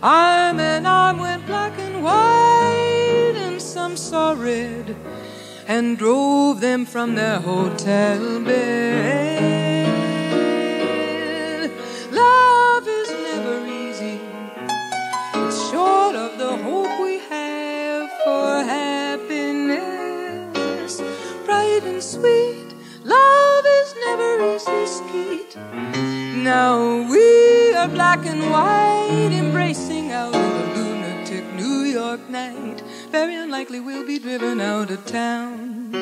Arm 0.02 0.60
in 0.60 0.86
arm 0.86 1.18
went 1.18 1.44
black 1.46 1.78
and 1.78 2.02
white, 2.04 3.34
and 3.36 3.60
some 3.60 3.96
saw 3.96 4.32
red 4.32 4.96
and 5.66 5.96
drove 5.96 6.60
them 6.60 6.84
from 6.84 7.14
their 7.14 7.38
hotel 7.40 8.40
bed. 8.40 9.61
Sweet, 22.02 22.74
love 23.04 23.64
is 23.64 23.94
never 24.06 24.56
easy. 24.56 25.46
Now 26.42 27.08
we 27.08 27.74
are 27.74 27.88
black 27.88 28.26
and 28.26 28.50
white, 28.50 29.30
embracing 29.32 30.10
out 30.10 30.34
in 30.34 30.50
the 30.58 30.64
lunatic 30.74 31.44
New 31.54 31.84
York 31.84 32.28
night. 32.28 32.82
Very 33.10 33.36
unlikely 33.36 33.78
we'll 33.78 34.06
be 34.06 34.18
driven 34.18 34.60
out 34.60 34.90
of 34.90 35.06
town 35.06 35.94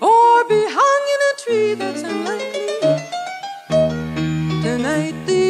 or 0.00 0.44
be 0.48 0.62
hung 0.78 1.04
in 1.14 1.20
a 1.30 1.32
tree. 1.42 1.74
That's 1.74 2.02
unlikely. 2.02 2.68
Tonight, 4.62 5.14
these 5.26 5.41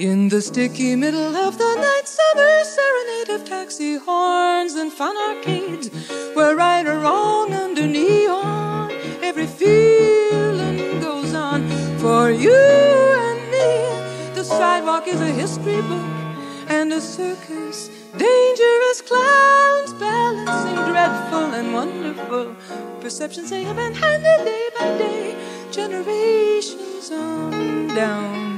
In 0.00 0.30
the 0.30 0.40
sticky 0.40 0.96
middle 0.96 1.36
of 1.36 1.58
the 1.58 1.74
night, 1.74 2.06
summer 2.08 2.64
serenade 2.64 3.28
of 3.28 3.46
taxi 3.46 3.98
horns 3.98 4.72
and 4.72 4.90
fun 4.90 5.14
arcades, 5.14 5.90
where 6.32 6.56
right 6.56 6.86
or 6.86 7.00
wrong 7.00 7.52
under 7.52 7.86
neon, 7.86 8.92
every 9.22 9.46
feeling 9.46 11.00
goes 11.02 11.34
on 11.34 11.68
for 11.98 12.30
you 12.30 12.50
and 12.50 13.40
me. 13.50 14.32
The 14.32 14.42
sidewalk 14.42 15.06
is 15.06 15.20
a 15.20 15.32
history 15.42 15.82
book 15.82 16.08
and 16.68 16.94
a 16.94 17.00
circus, 17.02 17.90
dangerous 18.16 19.02
clowns. 19.02 19.92
Balancing 20.00 20.76
dreadful 20.90 21.52
and 21.52 21.74
wonderful. 21.74 22.56
Perceptions 23.02 23.50
they 23.50 23.64
have 23.64 23.76
been 23.76 23.92
handed 23.92 24.46
day 24.46 24.70
by 24.78 24.96
day, 24.96 25.36
generations 25.70 27.10
on 27.10 27.88
down. 27.88 28.49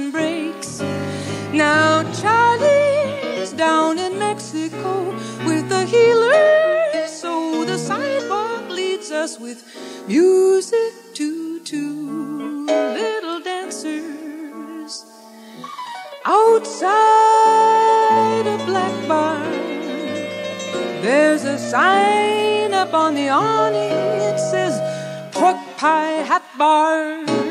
And 0.00 0.12
brakes. 0.12 0.80
Now 1.52 2.02
Charlie's 2.20 3.52
down 3.52 3.98
in 3.98 4.18
Mexico 4.18 5.12
with 5.44 5.68
the 5.68 5.84
healers, 5.84 7.10
so 7.10 7.64
the 7.64 7.78
sidewalk 7.78 8.68
leads 8.68 9.10
us 9.10 9.38
with 9.38 9.58
music 10.06 10.92
to 11.14 11.60
two 11.60 12.66
little 12.66 13.40
dancers 13.40 15.04
outside 16.24 16.90
a 18.46 18.58
black 18.70 19.08
barn. 19.08 19.50
There's 21.02 21.44
a 21.44 21.58
sign 21.58 22.72
up 22.74 22.92
on 22.94 23.14
the 23.14 23.28
awning. 23.28 24.20
It 24.30 24.38
says 24.38 24.74
Pork 25.34 25.58
Pie 25.78 26.22
Hat 26.28 26.44
Bar. 26.58 27.49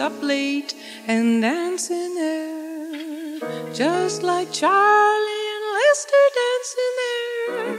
Up 0.00 0.22
late 0.22 0.74
and 1.06 1.42
dancing 1.42 2.14
there, 2.14 3.38
just 3.74 4.22
like 4.22 4.50
Charlie 4.50 5.46
and 5.54 5.64
Lester 5.74 6.16
dancing 6.40 6.94
there 6.96 7.76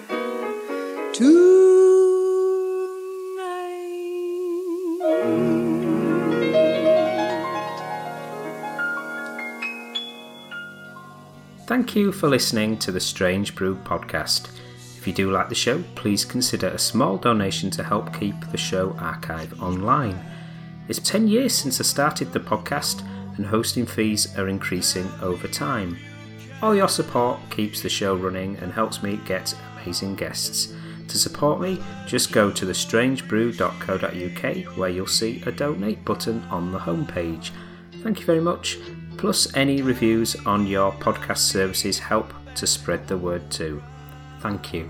tonight. 1.13 1.81
Thank 11.65 11.95
you 11.95 12.11
for 12.11 12.29
listening 12.29 12.77
to 12.79 12.91
the 12.91 12.99
Strange 12.99 13.55
Brew 13.55 13.75
podcast. 13.77 14.49
If 14.97 15.07
you 15.07 15.13
do 15.13 15.31
like 15.31 15.49
the 15.49 15.55
show, 15.55 15.83
please 15.95 16.23
consider 16.23 16.67
a 16.67 16.77
small 16.77 17.17
donation 17.17 17.71
to 17.71 17.83
help 17.83 18.13
keep 18.19 18.35
the 18.51 18.57
show 18.57 18.95
archive 18.99 19.59
online. 19.59 20.23
It's 20.87 20.99
10 20.99 21.27
years 21.27 21.53
since 21.53 21.79
I 21.79 21.83
started 21.83 22.33
the 22.33 22.39
podcast, 22.39 23.03
and 23.37 23.45
hosting 23.45 23.85
fees 23.85 24.35
are 24.37 24.49
increasing 24.49 25.09
over 25.21 25.47
time. 25.47 25.97
All 26.61 26.75
your 26.75 26.89
support 26.89 27.39
keeps 27.49 27.81
the 27.81 27.89
show 27.89 28.15
running 28.15 28.57
and 28.57 28.71
helps 28.71 29.01
me 29.01 29.19
get 29.25 29.55
amazing 29.81 30.15
guests. 30.15 30.73
To 31.07 31.17
support 31.17 31.59
me, 31.59 31.81
just 32.05 32.31
go 32.31 32.51
to 32.51 32.65
thestrangebrew.co.uk 32.65 34.77
where 34.77 34.89
you'll 34.89 35.07
see 35.07 35.41
a 35.45 35.51
donate 35.51 36.05
button 36.05 36.43
on 36.49 36.71
the 36.71 36.79
homepage. 36.79 37.51
Thank 38.01 38.19
you 38.19 38.25
very 38.25 38.41
much. 38.41 38.77
Plus, 39.17 39.53
any 39.55 39.81
reviews 39.81 40.35
on 40.45 40.67
your 40.67 40.91
podcast 40.93 41.39
services 41.39 41.99
help 41.99 42.33
to 42.55 42.65
spread 42.65 43.07
the 43.07 43.17
word 43.17 43.51
too. 43.51 43.83
Thank 44.39 44.73
you. 44.73 44.89